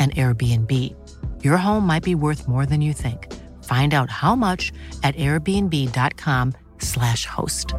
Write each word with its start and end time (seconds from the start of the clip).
an 0.00 0.10
Airbnb. 0.12 0.96
Your 1.44 1.58
home 1.58 1.86
might 1.86 2.02
be 2.02 2.14
worth 2.14 2.48
more 2.48 2.64
than 2.64 2.80
you 2.80 2.94
think. 2.94 3.30
Find 3.64 3.92
out 3.92 4.08
how 4.08 4.34
much 4.34 4.72
at 5.02 5.14
airbnb.com/slash 5.16 7.26
host. 7.26 7.74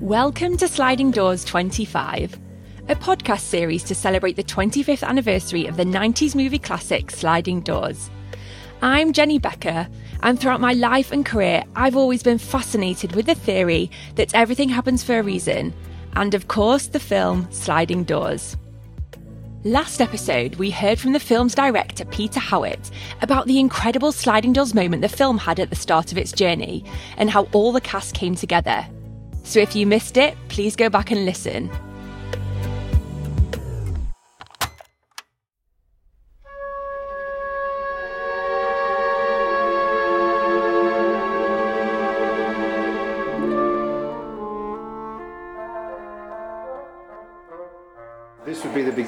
Welcome 0.00 0.56
to 0.56 0.66
Sliding 0.66 1.10
Doors 1.10 1.44
25 1.44 2.38
a 2.90 2.96
podcast 2.96 3.42
series 3.42 3.84
to 3.84 3.94
celebrate 3.94 4.34
the 4.34 4.42
25th 4.42 5.06
anniversary 5.06 5.66
of 5.66 5.76
the 5.76 5.84
90s 5.84 6.34
movie 6.34 6.58
classic 6.58 7.08
Sliding 7.12 7.60
Doors. 7.60 8.10
I'm 8.82 9.12
Jenny 9.12 9.38
Becker, 9.38 9.86
and 10.24 10.40
throughout 10.40 10.60
my 10.60 10.72
life 10.72 11.12
and 11.12 11.24
career, 11.24 11.62
I've 11.76 11.96
always 11.96 12.24
been 12.24 12.38
fascinated 12.38 13.14
with 13.14 13.26
the 13.26 13.36
theory 13.36 13.92
that 14.16 14.34
everything 14.34 14.68
happens 14.68 15.04
for 15.04 15.16
a 15.16 15.22
reason, 15.22 15.72
and 16.14 16.34
of 16.34 16.48
course, 16.48 16.88
the 16.88 16.98
film 16.98 17.46
Sliding 17.52 18.02
Doors. 18.02 18.56
Last 19.62 20.00
episode, 20.00 20.56
we 20.56 20.72
heard 20.72 20.98
from 20.98 21.12
the 21.12 21.20
film's 21.20 21.54
director, 21.54 22.04
Peter 22.06 22.40
Howitt, 22.40 22.90
about 23.22 23.46
the 23.46 23.60
incredible 23.60 24.10
sliding 24.10 24.52
doors 24.52 24.74
moment 24.74 25.02
the 25.02 25.08
film 25.08 25.38
had 25.38 25.60
at 25.60 25.70
the 25.70 25.76
start 25.76 26.10
of 26.10 26.18
its 26.18 26.32
journey 26.32 26.84
and 27.18 27.30
how 27.30 27.44
all 27.52 27.70
the 27.70 27.80
cast 27.80 28.16
came 28.16 28.34
together. 28.34 28.84
So 29.44 29.60
if 29.60 29.76
you 29.76 29.86
missed 29.86 30.16
it, 30.16 30.36
please 30.48 30.74
go 30.74 30.88
back 30.88 31.12
and 31.12 31.24
listen. 31.24 31.70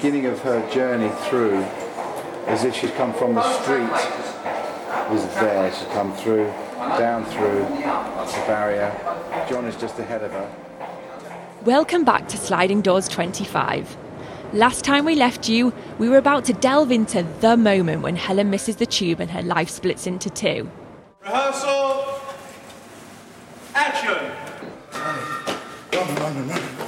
Beginning 0.03 0.27
of 0.27 0.41
her 0.41 0.69
journey 0.69 1.09
through, 1.29 1.63
as 2.49 2.65
if 2.65 2.75
she's 2.75 2.91
come 2.91 3.15
from 3.15 3.37
the 3.37 3.63
street, 3.63 3.89
was 5.09 5.25
there. 5.37 5.73
She's 5.73 5.87
come 5.93 6.13
through, 6.17 6.47
down 6.99 7.25
through 7.27 7.61
the 7.61 8.43
barrier. 8.49 8.93
John 9.49 9.65
is 9.65 9.77
just 9.77 10.01
ahead 10.01 10.25
of 10.25 10.33
her. 10.33 10.55
Welcome 11.65 12.03
back 12.05 12.27
to 12.31 12.37
Sliding 12.37 12.81
Doors 12.81 13.07
25. 13.07 13.97
Last 14.53 14.85
time 14.85 15.05
we 15.05 15.15
left 15.15 15.49
you, 15.49 15.73
we 16.01 16.09
were 16.09 16.19
about 16.19 16.47
to 16.47 16.53
delve 16.53 16.91
into 16.91 17.23
the 17.39 17.57
moment 17.57 18.03
when 18.03 18.17
Helen 18.17 18.51
misses 18.51 18.75
the 18.75 18.87
tube 18.87 19.21
and 19.21 19.31
her 19.31 19.43
life 19.43 19.71
splits 19.71 20.09
into 20.09 20.29
two. 20.31 20.69
Rehearsal. 21.23 22.05
Action. 23.77 24.33
Run, 25.93 26.15
run, 26.17 26.49
run. 26.49 26.83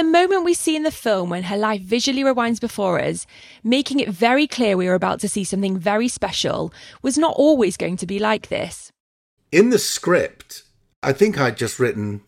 The 0.00 0.04
moment 0.04 0.39
we 0.50 0.54
see 0.54 0.74
in 0.74 0.82
the 0.82 0.90
film 0.90 1.30
when 1.30 1.44
her 1.44 1.56
life 1.56 1.80
visually 1.80 2.24
rewinds 2.24 2.60
before 2.60 2.98
us, 3.00 3.24
making 3.62 4.00
it 4.00 4.08
very 4.08 4.48
clear 4.48 4.76
we 4.76 4.88
were 4.88 4.94
about 4.94 5.20
to 5.20 5.28
see 5.28 5.44
something 5.44 5.78
very 5.78 6.08
special, 6.08 6.72
was 7.02 7.16
not 7.16 7.36
always 7.36 7.76
going 7.76 7.96
to 7.96 8.04
be 8.04 8.18
like 8.18 8.48
this. 8.48 8.90
In 9.52 9.70
the 9.70 9.78
script, 9.78 10.64
I 11.04 11.12
think 11.12 11.38
I'd 11.38 11.56
just 11.56 11.78
written 11.78 12.22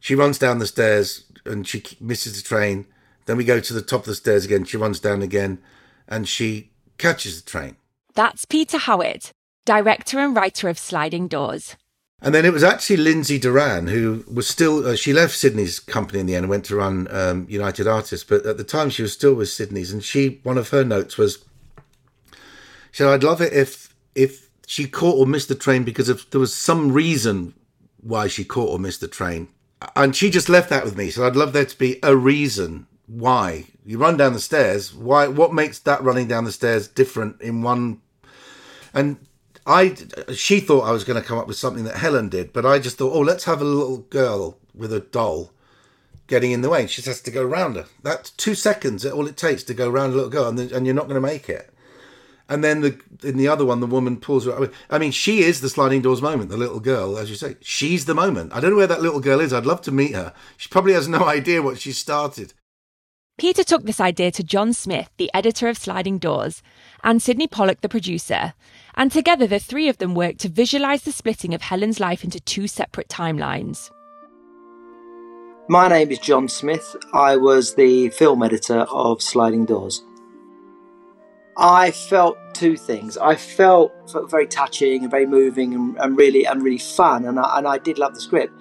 she 0.00 0.16
runs 0.16 0.36
down 0.36 0.58
the 0.58 0.66
stairs 0.66 1.30
and 1.46 1.64
she 1.64 1.84
misses 2.00 2.36
the 2.36 2.42
train. 2.42 2.86
Then 3.26 3.36
we 3.36 3.44
go 3.44 3.60
to 3.60 3.72
the 3.72 3.82
top 3.82 4.00
of 4.00 4.06
the 4.06 4.16
stairs 4.16 4.44
again. 4.44 4.64
She 4.64 4.76
runs 4.76 4.98
down 4.98 5.22
again 5.22 5.58
and 6.08 6.28
she 6.28 6.72
catches 6.98 7.40
the 7.40 7.48
train. 7.48 7.76
That's 8.14 8.46
Peter 8.46 8.78
Howitt, 8.78 9.30
director 9.64 10.18
and 10.18 10.34
writer 10.34 10.68
of 10.68 10.76
Sliding 10.76 11.28
Doors. 11.28 11.76
And 12.24 12.34
then 12.34 12.46
it 12.46 12.54
was 12.54 12.64
actually 12.64 12.96
Lindsay 12.96 13.38
Doran 13.38 13.86
who 13.86 14.24
was 14.32 14.48
still, 14.48 14.86
uh, 14.86 14.96
she 14.96 15.12
left 15.12 15.36
Sydney's 15.36 15.78
company 15.78 16.20
in 16.20 16.26
the 16.26 16.34
end 16.34 16.44
and 16.44 16.50
went 16.50 16.64
to 16.66 16.76
run 16.76 17.06
um, 17.10 17.46
United 17.50 17.86
Artists. 17.86 18.24
But 18.24 18.46
at 18.46 18.56
the 18.56 18.64
time 18.64 18.88
she 18.88 19.02
was 19.02 19.12
still 19.12 19.34
with 19.34 19.50
Sydney's. 19.50 19.92
And 19.92 20.02
she, 20.02 20.40
one 20.42 20.56
of 20.56 20.70
her 20.70 20.84
notes 20.84 21.18
was, 21.18 21.44
she 22.92 23.02
said, 23.02 23.08
I'd 23.08 23.22
love 23.22 23.42
it 23.42 23.52
if, 23.52 23.94
if 24.14 24.48
she 24.66 24.88
caught 24.88 25.18
or 25.18 25.26
missed 25.26 25.48
the 25.48 25.54
train 25.54 25.84
because 25.84 26.08
if 26.08 26.30
there 26.30 26.40
was 26.40 26.54
some 26.54 26.92
reason 26.92 27.52
why 28.00 28.26
she 28.26 28.42
caught 28.42 28.70
or 28.70 28.78
missed 28.78 29.02
the 29.02 29.08
train. 29.08 29.48
And 29.94 30.16
she 30.16 30.30
just 30.30 30.48
left 30.48 30.70
that 30.70 30.84
with 30.84 30.96
me. 30.96 31.10
So 31.10 31.26
I'd 31.26 31.36
love 31.36 31.52
there 31.52 31.66
to 31.66 31.78
be 31.78 31.98
a 32.02 32.16
reason 32.16 32.86
why 33.06 33.66
you 33.84 33.98
run 33.98 34.16
down 34.16 34.32
the 34.32 34.40
stairs. 34.40 34.94
Why? 34.94 35.28
What 35.28 35.52
makes 35.52 35.78
that 35.80 36.02
running 36.02 36.26
down 36.26 36.44
the 36.44 36.52
stairs 36.52 36.88
different 36.88 37.42
in 37.42 37.60
one? 37.60 38.00
And 38.94 39.18
I, 39.66 39.94
she 40.34 40.60
thought 40.60 40.82
I 40.82 40.92
was 40.92 41.04
going 41.04 41.20
to 41.20 41.26
come 41.26 41.38
up 41.38 41.46
with 41.46 41.56
something 41.56 41.84
that 41.84 41.96
Helen 41.96 42.28
did, 42.28 42.52
but 42.52 42.66
I 42.66 42.78
just 42.78 42.98
thought, 42.98 43.14
oh, 43.14 43.20
let's 43.20 43.44
have 43.44 43.60
a 43.62 43.64
little 43.64 43.98
girl 43.98 44.58
with 44.74 44.92
a 44.92 45.00
doll 45.00 45.52
getting 46.26 46.52
in 46.52 46.60
the 46.60 46.68
way. 46.68 46.86
She 46.86 46.96
just 46.96 47.08
has 47.08 47.20
to 47.22 47.30
go 47.30 47.42
around 47.42 47.76
her. 47.76 47.86
That's 48.02 48.30
two 48.30 48.54
seconds. 48.54 49.06
All 49.06 49.26
it 49.26 49.36
takes 49.36 49.62
to 49.64 49.74
go 49.74 49.88
around 49.88 50.10
a 50.10 50.14
little 50.14 50.30
girl, 50.30 50.48
and, 50.48 50.58
then, 50.58 50.72
and 50.72 50.86
you're 50.86 50.94
not 50.94 51.08
going 51.08 51.20
to 51.20 51.20
make 51.20 51.48
it. 51.48 51.70
And 52.46 52.62
then 52.62 52.82
the 52.82 53.00
in 53.22 53.38
the 53.38 53.48
other 53.48 53.64
one, 53.64 53.80
the 53.80 53.86
woman 53.86 54.18
pulls 54.18 54.44
her. 54.44 54.70
I 54.90 54.98
mean, 54.98 55.12
she 55.12 55.42
is 55.42 55.62
the 55.62 55.70
sliding 55.70 56.02
doors 56.02 56.20
moment. 56.20 56.50
The 56.50 56.58
little 56.58 56.80
girl, 56.80 57.16
as 57.16 57.30
you 57.30 57.36
say, 57.36 57.56
she's 57.62 58.04
the 58.04 58.14
moment. 58.14 58.52
I 58.52 58.60
don't 58.60 58.70
know 58.70 58.76
where 58.76 58.86
that 58.86 59.00
little 59.00 59.20
girl 59.20 59.40
is. 59.40 59.52
I'd 59.52 59.64
love 59.64 59.80
to 59.82 59.92
meet 59.92 60.14
her. 60.14 60.34
She 60.58 60.68
probably 60.68 60.92
has 60.92 61.08
no 61.08 61.24
idea 61.24 61.62
what 61.62 61.80
she 61.80 61.92
started. 61.92 62.52
Peter 63.38 63.64
took 63.64 63.84
this 63.84 63.98
idea 63.98 64.30
to 64.30 64.44
John 64.44 64.72
Smith, 64.72 65.10
the 65.16 65.30
editor 65.34 65.68
of 65.68 65.78
Sliding 65.78 66.18
Doors, 66.18 66.62
and 67.02 67.20
Sydney 67.20 67.48
Pollack, 67.48 67.80
the 67.80 67.88
producer, 67.88 68.52
and 68.96 69.10
together 69.10 69.46
the 69.46 69.58
three 69.58 69.88
of 69.88 69.98
them 69.98 70.14
worked 70.14 70.40
to 70.40 70.48
visualise 70.48 71.02
the 71.02 71.12
splitting 71.12 71.54
of 71.54 71.62
Helen's 71.62 72.00
life 72.00 72.24
into 72.24 72.40
two 72.40 72.66
separate 72.66 73.08
timelines. 73.08 73.90
My 75.68 75.88
name 75.88 76.10
is 76.10 76.18
John 76.18 76.48
Smith. 76.48 76.94
I 77.14 77.36
was 77.36 77.74
the 77.74 78.10
film 78.10 78.42
editor 78.42 78.80
of 78.80 79.22
Sliding 79.22 79.64
Doors. 79.64 80.04
I 81.56 81.90
felt 81.90 82.36
two 82.52 82.76
things. 82.76 83.16
I 83.16 83.36
felt, 83.36 83.92
felt 84.10 84.30
very 84.30 84.46
touching 84.46 85.02
and 85.02 85.10
very 85.10 85.24
moving 85.24 85.74
and, 85.74 85.96
and 85.98 86.18
really 86.18 86.46
and 86.46 86.62
really 86.62 86.78
fun, 86.78 87.24
and 87.24 87.38
I, 87.38 87.58
and 87.58 87.66
I 87.66 87.78
did 87.78 87.98
love 87.98 88.14
the 88.14 88.20
script. 88.20 88.52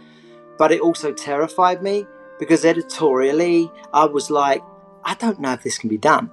But 0.57 0.71
it 0.71 0.79
also 0.79 1.11
terrified 1.11 1.81
me 1.81 2.05
because 2.39 2.63
editorially, 2.63 3.71
I 3.93 4.05
was 4.05 4.29
like, 4.29 4.61
I 5.03 5.15
don't 5.15 5.39
know 5.39 5.53
if 5.53 5.63
this 5.63 5.77
can 5.77 5.89
be 5.89 5.97
done. 5.97 6.31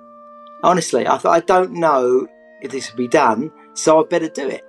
Honestly, 0.63 1.07
I 1.07 1.19
thought, 1.19 1.35
I 1.35 1.41
don't 1.41 1.73
know 1.73 2.29
if 2.61 2.71
this 2.71 2.89
can 2.89 2.97
be 2.97 3.09
done, 3.09 3.51
so 3.81 4.01
I 4.01 4.07
better 4.07 4.29
do 4.29 4.49
it. 4.49 4.65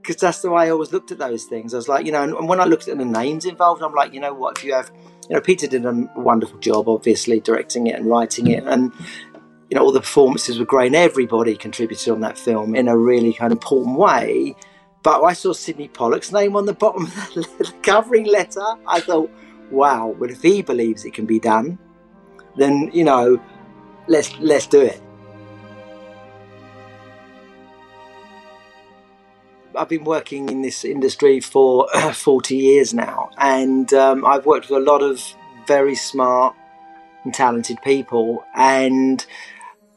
Because 0.00 0.16
that's 0.16 0.40
the 0.40 0.50
way 0.50 0.64
I 0.64 0.70
always 0.70 0.92
looked 0.92 1.10
at 1.10 1.18
those 1.18 1.44
things. 1.44 1.74
I 1.74 1.76
was 1.76 1.88
like, 1.88 2.06
you 2.06 2.12
know, 2.12 2.22
and 2.22 2.48
when 2.48 2.60
I 2.60 2.64
looked 2.64 2.88
at 2.88 2.96
the 2.96 3.04
names 3.04 3.44
involved, 3.44 3.82
I'm 3.82 3.94
like, 3.94 4.14
you 4.14 4.20
know 4.20 4.32
what, 4.32 4.58
if 4.58 4.64
you 4.64 4.72
have, 4.74 4.90
you 5.28 5.34
know, 5.34 5.40
Peter 5.40 5.66
did 5.66 5.84
a 5.84 6.08
wonderful 6.16 6.58
job, 6.58 6.88
obviously, 6.88 7.40
directing 7.40 7.86
it 7.88 7.96
and 7.96 8.06
writing 8.06 8.46
it. 8.46 8.64
And, 8.64 8.92
you 9.68 9.76
know, 9.76 9.82
all 9.82 9.92
the 9.92 10.00
performances 10.00 10.58
were 10.58 10.64
great 10.64 10.88
and 10.88 10.96
everybody 10.96 11.56
contributed 11.56 12.08
on 12.08 12.20
that 12.20 12.38
film 12.38 12.74
in 12.74 12.88
a 12.88 12.96
really 12.96 13.32
kind 13.32 13.52
of 13.52 13.56
important 13.56 13.98
way. 13.98 14.54
But 15.02 15.22
I 15.22 15.32
saw 15.32 15.52
Sydney 15.52 15.88
Pollack's 15.88 16.32
name 16.32 16.56
on 16.56 16.66
the 16.66 16.74
bottom 16.74 17.04
of 17.04 17.34
the 17.34 17.74
covering 17.82 18.26
letter. 18.26 18.64
I 18.86 19.00
thought, 19.00 19.30
wow, 19.70 20.08
well, 20.18 20.30
if 20.30 20.42
he 20.42 20.62
believes 20.62 21.04
it 21.04 21.14
can 21.14 21.26
be 21.26 21.38
done, 21.38 21.78
then 22.56 22.90
you 22.92 23.04
know, 23.04 23.40
let's 24.06 24.36
let's 24.38 24.66
do 24.66 24.80
it. 24.80 25.00
I've 29.74 29.88
been 29.88 30.04
working 30.04 30.48
in 30.48 30.62
this 30.62 30.84
industry 30.84 31.40
for 31.40 31.88
40 32.12 32.56
years 32.56 32.94
now, 32.94 33.30
and 33.38 33.92
um, 33.94 34.24
I've 34.24 34.46
worked 34.46 34.70
with 34.70 34.82
a 34.82 34.84
lot 34.84 35.02
of 35.02 35.22
very 35.66 35.94
smart 35.94 36.56
and 37.24 37.34
talented 37.34 37.78
people, 37.82 38.44
and 38.54 39.24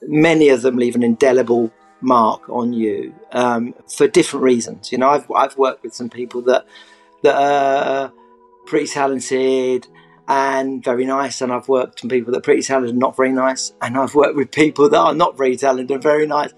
many 0.01 0.49
of 0.49 0.61
them 0.61 0.77
leave 0.77 0.95
an 0.95 1.03
indelible 1.03 1.71
mark 2.01 2.49
on 2.49 2.73
you 2.73 3.13
um, 3.31 3.73
for 3.87 4.07
different 4.07 4.43
reasons. 4.43 4.91
You 4.91 4.97
know, 4.97 5.09
I've 5.09 5.31
I've 5.31 5.57
worked 5.57 5.83
with 5.83 5.93
some 5.93 6.09
people 6.09 6.41
that 6.43 6.65
that 7.23 7.35
are 7.35 8.11
pretty 8.65 8.87
talented 8.87 9.87
and 10.27 10.83
very 10.83 11.05
nice. 11.05 11.41
And 11.41 11.51
I've 11.51 11.67
worked 11.67 12.03
with 12.03 12.11
people 12.11 12.31
that 12.31 12.39
are 12.39 12.41
pretty 12.41 12.61
talented 12.61 12.91
and 12.91 12.99
not 12.99 13.15
very 13.15 13.31
nice. 13.31 13.73
And 13.81 13.97
I've 13.97 14.15
worked 14.15 14.35
with 14.35 14.51
people 14.51 14.89
that 14.89 14.97
are 14.97 15.13
not 15.13 15.37
very 15.37 15.57
talented 15.57 15.91
and 15.91 16.01
very 16.01 16.25
nice. 16.25 16.53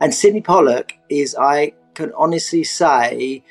And 0.00 0.12
Sydney 0.12 0.40
Pollack 0.40 0.98
is, 1.08 1.36
I 1.38 1.74
can 1.94 2.12
honestly 2.16 2.64
say, 2.64 3.44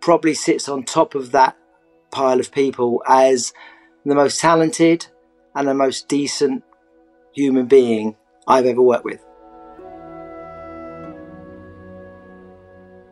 probably 0.00 0.34
sits 0.34 0.68
on 0.68 0.84
top 0.84 1.14
of 1.14 1.32
that 1.32 1.56
pile 2.10 2.40
of 2.40 2.52
people 2.52 3.02
as 3.06 3.52
the 4.04 4.14
most 4.14 4.40
talented 4.40 5.06
and 5.54 5.66
the 5.66 5.74
most 5.74 6.08
decent 6.08 6.62
human 7.34 7.66
being 7.66 8.16
I've 8.46 8.66
ever 8.66 8.82
worked 8.82 9.04
with. 9.04 9.24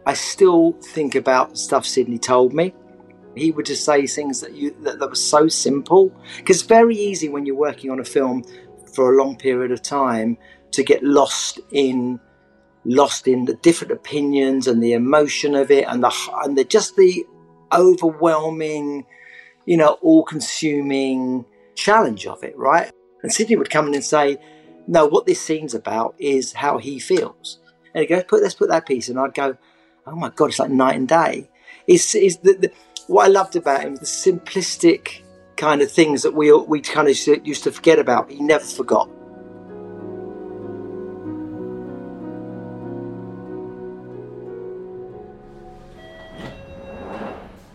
I 0.07 0.13
still 0.13 0.73
think 0.83 1.15
about 1.15 1.57
stuff 1.57 1.87
Sydney 1.87 2.19
told 2.19 2.53
me 2.53 2.75
he 3.35 3.51
would 3.51 3.67
just 3.67 3.85
say 3.85 4.07
things 4.07 4.41
that 4.41 4.55
you 4.55 4.77
that, 4.83 4.99
that 4.99 5.09
were 5.09 5.15
so 5.15 5.49
simple 5.49 6.13
because 6.37 6.59
it's 6.59 6.67
very 6.67 6.95
easy 6.95 7.29
when 7.29 7.47
you're 7.47 7.57
working 7.57 7.91
on 7.91 8.01
a 8.01 8.05
film 8.05 8.45
for 8.95 9.13
a 9.13 9.17
long 9.17 9.37
period 9.37 9.73
of 9.73 9.83
time 9.83 10.37
to 10.73 10.83
get 10.83 11.03
lost 11.03 11.61
in 11.73 12.21
lost 12.85 13.27
in 13.27 13.45
the 13.47 13.55
different 13.55 13.93
opinions 13.93 14.67
and 14.67 14.83
the 14.83 14.93
emotion 14.93 15.55
of 15.55 15.71
it 15.71 15.87
and 15.89 16.03
the 16.03 16.13
and 16.45 16.57
the 16.57 16.65
just 16.65 16.97
the 16.97 17.25
overwhelming 17.73 19.05
you 19.65 19.77
know 19.77 19.99
all-consuming 20.03 21.45
challenge 21.75 22.27
of 22.27 22.43
it 22.45 22.57
right 22.57 22.93
and 23.23 23.33
Sydney 23.33 23.57
would 23.57 23.71
come 23.71 23.89
in 23.89 23.95
and 23.95 24.05
say 24.05 24.37
no 24.87 25.07
what 25.07 25.27
this 25.27 25.41
scene's 25.41 25.75
about 25.75 26.15
is 26.19 26.53
how 26.53 26.79
he 26.79 26.99
feels 26.99 27.59
and 27.95 28.03
he 28.03 28.07
goes 28.07 28.25
put 28.25 28.43
let's 28.43 28.55
put 28.55 28.69
that 28.69 28.87
piece 28.87 29.09
and 29.09 29.19
I'd 29.19 29.35
go 29.35 29.57
oh 30.07 30.17
my 30.17 30.31
god 30.31 30.51
it's 30.51 30.59
like 30.59 30.71
night 30.71 30.97
and 30.97 31.09
day 31.09 31.49
is 31.87 32.15
is 32.15 32.39
the, 32.39 32.53
the 32.55 32.73
what 33.07 33.27
I 33.27 33.29
loved 33.29 33.57
about 33.57 33.83
him, 33.83 33.97
the 33.97 34.07
simplistic 34.07 35.23
kind 35.57 35.83
of 35.83 35.91
things 35.91 36.23
that 36.23 36.35
we 36.35 36.53
we 36.53 36.81
kind 36.81 37.09
of 37.09 37.47
used 37.47 37.65
to 37.65 37.73
forget 37.73 37.99
about. 37.99 38.31
He 38.31 38.41
never 38.41 38.65
forgot. 38.65 39.09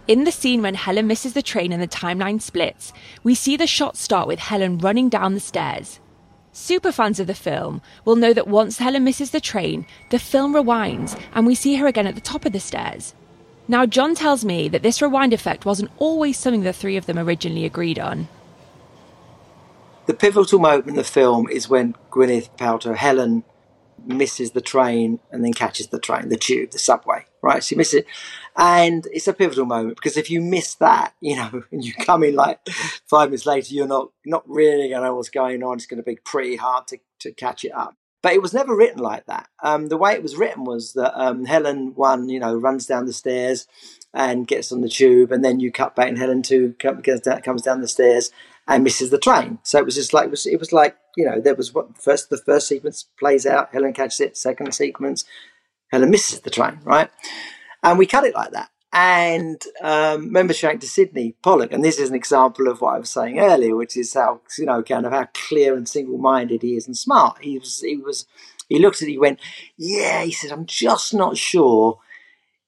In 0.10 0.24
the 0.24 0.32
scene 0.32 0.64
when 0.64 0.74
Helen 0.74 1.06
misses 1.06 1.34
the 1.34 1.44
train 1.44 1.72
and 1.72 1.80
the 1.80 1.88
timeline 1.88 2.42
splits, 2.42 2.94
we 3.22 3.36
see 3.36 3.56
the 3.56 3.68
shot 3.68 3.96
start 3.96 4.28
with 4.28 4.40
Helen 4.40 4.80
running 4.80 5.08
down 5.08 5.36
the 5.36 5.40
stairs. 5.40 6.00
Superfans 6.52 7.20
of 7.20 7.28
the 7.28 7.36
film 7.36 7.80
will 8.06 8.16
know 8.16 8.34
that 8.34 8.48
once 8.48 8.80
Helen 8.80 9.04
misses 9.04 9.30
the 9.30 9.40
train, 9.40 9.86
the 10.10 10.18
film 10.18 10.56
rewinds 10.56 11.16
and 11.36 11.46
we 11.46 11.54
see 11.54 11.76
her 11.76 11.86
again 11.86 12.08
at 12.08 12.16
the 12.16 12.22
top 12.22 12.44
of 12.46 12.54
the 12.54 12.60
stairs. 12.60 13.14
Now, 13.68 13.86
John 13.86 14.16
tells 14.16 14.44
me 14.44 14.68
that 14.70 14.82
this 14.82 15.00
rewind 15.00 15.32
effect 15.32 15.64
wasn't 15.64 15.92
always 16.00 16.40
something 16.40 16.64
the 16.64 16.74
three 16.74 16.98
of 16.98 17.06
them 17.06 17.20
originally 17.20 17.66
agreed 17.66 18.00
on. 18.00 18.30
The 20.08 20.16
pivotal 20.16 20.58
moment 20.58 20.88
in 20.88 20.96
the 20.96 21.04
film 21.04 21.48
is 21.50 21.70
when 21.70 21.94
Gwyneth 22.10 22.50
Paltrow, 22.58 22.96
Helen, 22.96 23.44
misses 24.10 24.52
the 24.52 24.62
train 24.62 25.20
and 25.32 25.44
then 25.44 25.54
catches 25.54 25.88
the 25.88 26.00
train, 26.00 26.30
the 26.30 26.38
tube, 26.38 26.72
the 26.72 26.80
subway, 26.80 27.26
right? 27.42 27.64
She 27.64 27.76
misses 27.76 28.02
it. 28.02 28.08
And 28.58 29.08
it's 29.12 29.28
a 29.28 29.34
pivotal 29.34 29.66
moment 29.66 29.96
because 29.96 30.18
if 30.18 30.30
you 30.30 30.42
miss 30.42 30.76
that, 30.76 31.14
you 31.22 31.36
know, 31.36 31.64
and 31.72 31.84
you 31.84 31.94
come 31.94 32.24
in 32.24 32.36
like 32.36 32.60
five 33.10 33.30
minutes 33.30 33.46
later, 33.46 33.74
you're 33.74 33.88
not 33.88 34.10
not 34.26 34.44
really 34.48 34.90
to 34.90 35.00
know 35.00 35.16
what's 35.16 35.30
going 35.30 35.64
on. 35.64 35.76
It's 35.76 35.88
to 35.88 36.04
be 36.04 36.18
pretty 36.18 36.56
hard 36.56 36.88
to, 36.88 36.98
to 37.20 37.32
catch 37.32 37.64
it 37.64 37.72
up. 37.72 37.96
But 38.22 38.34
it 38.34 38.42
was 38.42 38.54
never 38.54 38.76
written 38.76 39.00
like 39.00 39.28
that. 39.28 39.48
Um, 39.64 39.88
the 39.88 39.96
way 39.96 40.12
it 40.14 40.22
was 40.22 40.36
written 40.36 40.66
was 40.66 40.92
that 40.94 41.18
um, 41.18 41.46
Helen 41.46 41.94
one, 41.96 42.28
you 42.28 42.40
know, 42.40 42.54
runs 42.54 42.86
down 42.86 43.06
the 43.06 43.14
stairs 43.14 43.66
and 44.14 44.46
gets 44.46 44.74
on 44.74 44.82
the 44.82 44.90
tube, 44.90 45.32
and 45.32 45.46
then 45.46 45.62
you 45.62 45.72
cut 45.72 45.96
back, 45.96 46.10
and 46.10 46.18
Helen 46.18 46.42
two 46.42 46.74
comes 46.80 47.22
down, 47.22 47.42
comes 47.42 47.62
down 47.62 47.80
the 47.80 47.88
stairs 47.88 48.32
and 48.68 48.84
misses 48.84 49.10
the 49.10 49.18
train. 49.18 49.60
So 49.64 49.80
it 49.80 49.86
was 49.86 49.96
just 49.96 50.14
like 50.14 50.26
it 50.26 50.32
was, 50.32 50.46
it 50.46 50.60
was 50.60 50.74
like 50.74 50.98
you 51.19 51.25
know 51.25 51.39
there 51.42 51.56
was 51.56 51.74
what 51.74 51.98
first 52.01 52.30
the 52.30 52.38
first 52.38 52.68
sequence 52.68 53.06
plays 53.19 53.45
out, 53.45 53.74
Helen 53.74 53.94
catches 53.94 54.21
it. 54.21 54.38
Second 54.38 54.74
sequence, 54.74 55.25
Helen 55.92 56.10
misses 56.10 56.39
the 56.39 56.50
train, 56.50 56.80
right? 56.83 57.10
And 57.83 58.00
we 58.00 58.06
cut 58.06 58.24
it 58.24 58.36
like 58.36 58.51
that. 58.51 58.69
And 58.92 59.62
um, 59.81 60.25
remember 60.25 60.54
showing 60.54 60.80
to 60.80 60.88
Sydney 60.88 61.36
Pollack, 61.44 61.74
and 61.74 61.83
this 61.83 62.00
is 62.00 62.10
an 62.10 62.16
example 62.16 62.68
of 62.68 62.81
what 62.81 62.95
I 62.95 63.00
was 63.00 63.10
saying 63.10 63.39
earlier, 63.39 63.75
which 63.75 63.95
is 63.98 64.13
how 64.13 64.42
you 64.57 64.66
know 64.66 64.81
kind 64.81 65.06
of 65.06 65.12
how 65.12 65.27
clear 65.33 65.75
and 65.75 65.88
single-minded 65.88 66.62
he 66.62 66.75
is 66.75 66.88
and 66.88 66.98
smart. 66.98 67.38
He 67.42 67.60
was, 67.60 67.81
he 67.81 67.98
was, 67.98 68.25
he 68.69 68.80
looked 68.80 69.01
at 69.01 69.07
it, 69.10 69.12
he 69.12 69.18
went, 69.18 69.39
yeah. 69.77 70.24
He 70.24 70.31
said, 70.31 70.51
I'm 70.51 70.66
just 70.66 71.13
not 71.13 71.38
sure 71.38 72.00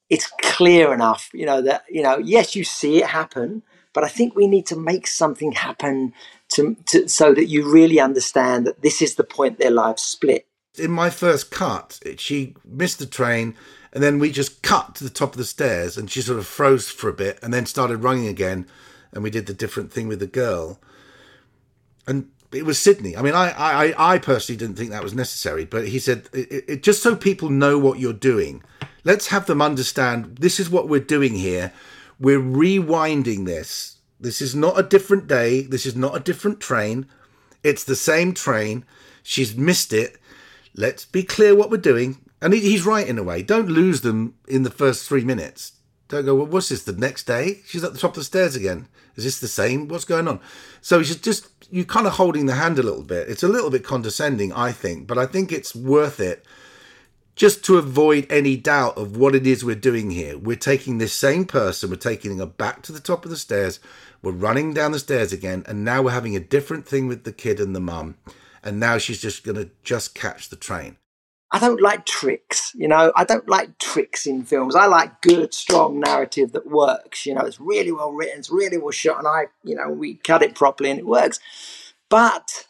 it's 0.10 0.30
clear 0.42 0.94
enough, 0.94 1.30
you 1.34 1.46
know 1.46 1.62
that 1.62 1.86
you 1.90 2.04
know. 2.04 2.18
Yes, 2.18 2.56
you 2.56 2.66
see 2.66 2.98
it 3.02 3.08
happen, 3.08 3.64
but 3.94 4.04
I 4.04 4.10
think 4.10 4.36
we 4.36 4.46
need 4.46 4.68
to 4.68 4.76
make 4.76 5.08
something 5.08 5.54
happen 5.54 6.14
to, 6.52 6.76
to 6.88 7.08
so 7.08 7.34
that 7.34 7.46
you 7.46 7.72
really 7.72 8.00
understand 8.00 8.66
that 8.68 8.82
this 8.82 9.02
is 9.02 9.16
the 9.16 9.24
point 9.24 9.58
their 9.58 9.72
lives 9.72 10.02
split. 10.02 10.48
In 10.78 10.92
my 10.92 11.10
first 11.10 11.52
cut, 11.52 12.00
she 12.18 12.56
missed 12.66 13.00
the 13.00 13.06
train 13.06 13.56
and 13.94 14.02
then 14.04 14.20
we 14.20 14.32
just 14.32 14.62
cut 14.62 14.96
to 14.96 15.04
the 15.04 15.10
top 15.10 15.34
of 15.34 15.38
the 15.38 15.46
stairs 15.46 15.98
and 15.98 16.10
she 16.10 16.22
sort 16.22 16.40
of 16.40 16.48
froze 16.48 16.90
for 16.90 17.10
a 17.10 17.14
bit 17.14 17.40
and 17.42 17.54
then 17.54 17.66
started 17.66 17.98
running 17.98 18.28
again. 18.28 18.68
And 19.12 19.24
we 19.24 19.30
did 19.30 19.48
the 19.48 19.54
different 19.54 19.92
thing 19.92 20.08
with 20.08 20.20
the 20.20 20.28
girl. 20.28 20.80
And 22.08 22.30
it 22.54 22.66
was 22.66 22.80
Sydney. 22.80 23.18
I 23.18 23.22
mean, 23.22 23.34
I, 23.34 23.52
I, 23.52 24.14
I 24.14 24.18
personally 24.18 24.58
didn't 24.58 24.78
think 24.78 24.92
that 24.92 25.04
was 25.04 25.14
necessary, 25.14 25.66
but 25.66 25.88
he 25.88 26.00
said, 26.00 26.30
it, 26.34 26.66
it, 26.68 26.84
just 26.84 27.02
so 27.02 27.16
people 27.16 27.50
know 27.50 27.78
what 27.78 28.00
you're 28.00 28.14
doing, 28.14 28.64
let's 29.04 29.28
have 29.28 29.46
them 29.46 29.62
understand 29.62 30.38
this 30.38 30.60
is 30.60 30.70
what 30.70 30.88
we're 30.88 31.00
doing 31.00 31.36
here. 31.36 31.74
We're 32.20 32.40
rewinding 32.40 33.46
this. 33.46 33.98
This 34.22 34.42
is 34.42 34.56
not 34.56 34.80
a 34.80 34.84
different 34.84 35.28
day. 35.28 35.62
This 35.62 35.86
is 35.86 35.96
not 35.96 36.16
a 36.16 36.20
different 36.20 36.60
train. 36.60 37.08
It's 37.64 37.84
the 37.84 37.96
same 37.96 38.34
train. 38.34 38.86
She's 39.24 39.58
missed 39.58 39.92
it. 39.92 40.18
Let's 40.76 41.06
be 41.06 41.24
clear 41.24 41.56
what 41.56 41.72
we're 41.72 41.78
doing. 41.78 42.18
And 42.42 42.54
he's 42.54 42.86
right 42.86 43.08
in 43.08 43.18
a 43.18 43.24
way. 43.24 43.42
Don't 43.42 43.68
lose 43.68 44.02
them 44.02 44.36
in 44.48 44.64
the 44.64 44.72
first 44.72 45.08
three 45.08 45.24
minutes. 45.24 45.74
Don't 46.08 46.26
go, 46.26 46.36
well, 46.36 46.46
what's 46.46 46.70
this, 46.70 46.84
the 46.84 46.94
next 46.94 47.24
day? 47.24 47.62
She's 47.66 47.84
at 47.84 47.94
the 47.94 48.00
top 48.00 48.12
of 48.12 48.18
the 48.18 48.24
stairs 48.24 48.56
again. 48.56 48.88
Is 49.16 49.24
this 49.24 49.40
the 49.40 49.48
same? 49.48 49.88
What's 49.88 50.06
going 50.06 50.28
on? 50.28 50.40
So 50.82 51.00
it's 51.00 51.16
just, 51.16 51.48
you're 51.70 51.86
kind 51.86 52.08
of 52.08 52.14
holding 52.14 52.46
the 52.46 52.56
hand 52.56 52.80
a 52.80 52.84
little 52.84 53.04
bit. 53.04 53.30
It's 53.30 53.44
a 53.44 53.48
little 53.48 53.70
bit 53.70 53.84
condescending, 53.84 54.54
I 54.54 54.72
think, 54.72 55.08
but 55.08 55.18
I 55.18 55.26
think 55.26 55.52
it's 55.52 55.76
worth 55.76 56.20
it 56.20 56.46
just 57.36 57.64
to 57.66 57.78
avoid 57.78 58.28
any 58.30 58.58
doubt 58.58 58.98
of 58.98 59.16
what 59.16 59.36
it 59.36 59.48
is 59.48 59.64
we're 59.64 59.76
doing 59.76 60.12
here. 60.12 60.38
We're 60.38 60.56
taking 60.56 60.98
this 60.98 61.14
same 61.14 61.46
person, 61.46 61.90
we're 61.90 61.96
taking 61.96 62.38
her 62.40 62.46
back 62.46 62.82
to 62.84 62.92
the 62.92 63.00
top 63.00 63.24
of 63.24 63.32
the 63.32 63.38
stairs, 63.38 63.80
we're 64.22 64.32
running 64.32 64.74
down 64.74 64.92
the 64.92 65.00
stairs 65.00 65.34
again, 65.34 65.64
and 65.68 65.84
now 65.84 66.02
we're 66.02 66.12
having 66.12 66.36
a 66.36 66.40
different 66.40 66.88
thing 66.88 67.08
with 67.08 67.24
the 67.24 67.32
kid 67.32 67.60
and 67.60 67.76
the 67.76 67.80
mum. 67.80 68.18
And 68.64 68.80
now 68.80 68.98
she's 69.00 69.22
just 69.22 69.44
going 69.44 69.58
to 69.58 69.72
just 69.84 70.14
catch 70.14 70.50
the 70.50 70.56
train. 70.56 70.98
I 71.54 71.60
don't 71.60 71.82
like 71.82 72.06
tricks, 72.06 72.72
you 72.76 72.88
know. 72.88 73.12
I 73.16 73.26
don't 73.26 73.50
like 73.50 73.78
tricks 73.78 74.26
in 74.26 74.44
films. 74.46 74.76
I 74.76 74.86
like 74.86 75.22
good, 75.22 75.54
strong 75.54 76.00
narrative 76.00 76.54
that 76.54 76.68
works. 76.68 77.26
You 77.26 77.34
know, 77.34 77.42
it's 77.42 77.60
really 77.60 77.92
well 77.92 78.14
written, 78.14 78.40
it's 78.40 78.50
really 78.50 78.78
well 78.78 78.92
shot, 78.92 79.18
and 79.18 79.28
I, 79.28 79.48
you 79.64 79.76
know, 79.76 79.90
we 79.90 80.16
cut 80.16 80.44
it 80.44 80.56
properly 80.56 80.92
and 80.92 81.00
it 81.00 81.06
works. 81.06 81.40
But 82.10 82.66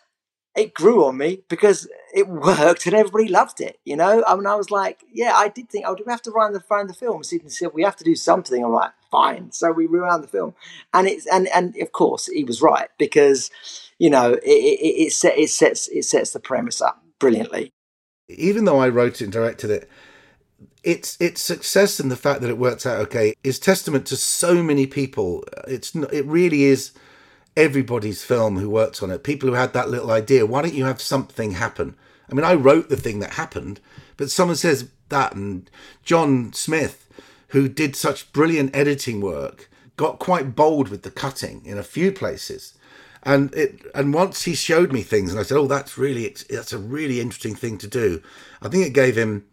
it 0.55 0.73
grew 0.73 1.05
on 1.05 1.17
me 1.17 1.43
because 1.47 1.87
it 2.13 2.27
worked 2.27 2.85
and 2.85 2.95
everybody 2.95 3.27
loved 3.27 3.61
it. 3.61 3.79
You 3.85 3.95
know, 3.95 4.23
I 4.27 4.35
mean, 4.35 4.47
I 4.47 4.55
was 4.55 4.71
like, 4.71 5.03
yeah, 5.13 5.33
I 5.35 5.47
did 5.47 5.69
think, 5.69 5.85
oh, 5.87 5.95
do 5.95 6.03
we 6.05 6.11
have 6.11 6.21
to 6.23 6.31
run 6.31 6.53
the 6.53 6.59
find 6.59 6.89
the 6.89 6.93
film? 6.93 7.23
Sydney 7.23 7.49
said 7.49 7.69
we 7.73 7.83
have 7.83 7.95
to 7.97 8.03
do 8.03 8.15
something. 8.15 8.63
All 8.63 8.71
right, 8.71 8.91
fine. 9.11 9.51
So 9.51 9.71
we 9.71 9.85
rewound 9.85 10.23
the 10.23 10.27
film, 10.27 10.55
and 10.93 11.07
it's 11.07 11.27
and 11.27 11.47
and 11.49 11.75
of 11.77 11.91
course 11.91 12.27
he 12.27 12.43
was 12.43 12.61
right 12.61 12.89
because 12.97 13.51
you 13.99 14.09
know 14.09 14.33
it 14.33 14.41
it, 14.43 15.05
it, 15.07 15.13
set, 15.13 15.37
it 15.37 15.49
sets 15.49 15.87
it 15.89 16.03
sets 16.03 16.31
the 16.31 16.39
premise 16.39 16.81
up 16.81 17.03
brilliantly. 17.19 17.71
Even 18.29 18.65
though 18.65 18.79
I 18.79 18.89
wrote 18.89 19.21
it 19.21 19.25
and 19.25 19.33
directed 19.33 19.69
it, 19.69 19.89
its 20.83 21.17
its 21.19 21.41
success 21.41 21.99
and 21.99 22.09
the 22.09 22.15
fact 22.15 22.41
that 22.41 22.49
it 22.49 22.57
works 22.57 22.85
out 22.85 22.99
okay 23.01 23.33
is 23.43 23.59
testament 23.59 24.05
to 24.07 24.15
so 24.15 24.63
many 24.63 24.87
people. 24.87 25.43
It's 25.67 25.93
it 25.95 26.25
really 26.25 26.63
is 26.63 26.91
everybody's 27.57 28.23
film 28.23 28.57
who 28.57 28.69
works 28.69 29.03
on 29.03 29.11
it. 29.11 29.23
People 29.23 29.49
who 29.49 29.55
had 29.55 29.73
that 29.73 29.89
little 29.89 30.11
idea. 30.11 30.45
Why 30.45 30.61
don't 30.61 30.73
you 30.73 30.85
have 30.85 31.01
something 31.01 31.51
happen? 31.51 31.95
I 32.29 32.33
mean, 32.33 32.45
I 32.45 32.53
wrote 32.53 32.89
the 32.89 32.95
thing 32.95 33.19
that 33.19 33.33
happened, 33.33 33.81
but 34.15 34.31
someone 34.31 34.55
says 34.55 34.89
that, 35.09 35.35
and 35.35 35.69
John 36.03 36.53
Smith, 36.53 37.00
who 37.51 37.67
did 37.67 37.95
such 37.95 38.31
brilliant 38.33 38.75
editing 38.75 39.21
work, 39.21 39.69
got 39.97 40.19
quite 40.19 40.55
bold 40.55 40.89
with 40.89 41.03
the 41.03 41.11
cutting 41.11 41.61
in 41.65 41.77
a 41.77 41.83
few 41.83 42.11
places. 42.11 42.73
And 43.23 43.53
it 43.53 43.81
and 43.93 44.13
once 44.13 44.43
he 44.43 44.55
showed 44.55 44.91
me 44.91 45.03
things, 45.03 45.31
and 45.31 45.39
I 45.39 45.43
said, 45.43 45.57
"Oh, 45.57 45.67
that's 45.67 45.97
really 45.97 46.35
that's 46.49 46.73
a 46.73 46.77
really 46.77 47.19
interesting 47.19 47.53
thing 47.55 47.77
to 47.79 47.87
do." 47.87 48.21
I 48.61 48.67
think 48.67 48.85
it 48.85 48.93
gave 48.93 49.15
him 49.15 49.45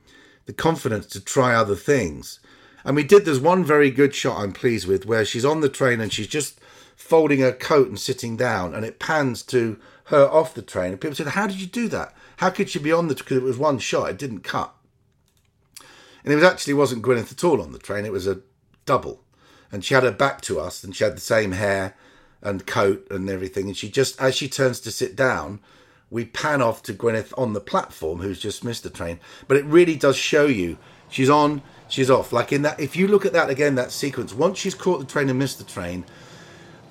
the 0.46 0.52
confidence 0.52 1.06
to 1.06 1.20
try 1.20 1.54
other 1.54 1.76
things. 1.76 2.40
And 2.84 2.96
we 2.96 3.02
did. 3.02 3.24
There's 3.24 3.40
one 3.40 3.64
very 3.64 3.90
good 3.90 4.14
shot 4.14 4.38
I'm 4.38 4.52
pleased 4.52 4.86
with, 4.86 5.04
where 5.04 5.24
she's 5.24 5.44
on 5.44 5.60
the 5.60 5.68
train 5.68 6.00
and 6.00 6.12
she's 6.12 6.28
just 6.28 6.60
folding 6.96 7.40
her 7.40 7.52
coat 7.52 7.88
and 7.88 7.98
sitting 7.98 8.36
down, 8.36 8.74
and 8.74 8.84
it 8.86 8.98
pans 8.98 9.42
to 9.42 9.78
her 10.04 10.26
off 10.28 10.54
the 10.54 10.62
train. 10.62 10.92
And 10.92 11.00
people 11.00 11.16
said, 11.16 11.28
"How 11.28 11.46
did 11.46 11.60
you 11.60 11.66
do 11.66 11.88
that? 11.88 12.14
How 12.38 12.48
could 12.48 12.70
she 12.70 12.78
be 12.78 12.92
on 12.92 13.08
the?" 13.08 13.16
Because 13.16 13.38
it 13.38 13.42
was 13.42 13.58
one 13.58 13.80
shot; 13.80 14.08
it 14.08 14.18
didn't 14.18 14.40
cut. 14.40 14.72
And 16.24 16.32
it 16.32 16.42
actually 16.42 16.74
wasn't 16.74 17.02
Gwyneth 17.02 17.32
at 17.32 17.44
all 17.44 17.62
on 17.62 17.72
the 17.72 17.78
train. 17.78 18.04
It 18.04 18.12
was 18.12 18.26
a 18.26 18.40
double, 18.86 19.22
and 19.70 19.84
she 19.84 19.94
had 19.94 20.02
her 20.02 20.10
back 20.10 20.40
to 20.42 20.60
us, 20.60 20.82
and 20.82 20.94
she 20.94 21.04
had 21.04 21.16
the 21.16 21.20
same 21.20 21.52
hair 21.52 21.94
and 22.42 22.66
coat 22.66 23.06
and 23.10 23.28
everything. 23.28 23.66
And 23.66 23.76
she 23.76 23.88
just, 23.88 24.20
as 24.20 24.34
she 24.34 24.48
turns 24.48 24.80
to 24.80 24.90
sit 24.90 25.16
down, 25.16 25.60
we 26.10 26.24
pan 26.24 26.62
off 26.62 26.82
to 26.84 26.94
Gwyneth 26.94 27.32
on 27.36 27.52
the 27.52 27.60
platform, 27.60 28.20
who's 28.20 28.40
just 28.40 28.64
missed 28.64 28.82
the 28.82 28.90
train. 28.90 29.20
But 29.46 29.56
it 29.58 29.64
really 29.64 29.96
does 29.96 30.16
show 30.16 30.46
you 30.46 30.78
she's 31.08 31.30
on, 31.30 31.62
she's 31.88 32.10
off. 32.10 32.32
Like 32.32 32.52
in 32.52 32.62
that, 32.62 32.80
if 32.80 32.96
you 32.96 33.08
look 33.08 33.26
at 33.26 33.32
that 33.32 33.50
again, 33.50 33.74
that 33.74 33.92
sequence, 33.92 34.32
once 34.32 34.58
she's 34.58 34.74
caught 34.74 35.00
the 35.00 35.06
train 35.06 35.28
and 35.28 35.38
missed 35.38 35.58
the 35.58 35.64
train, 35.64 36.04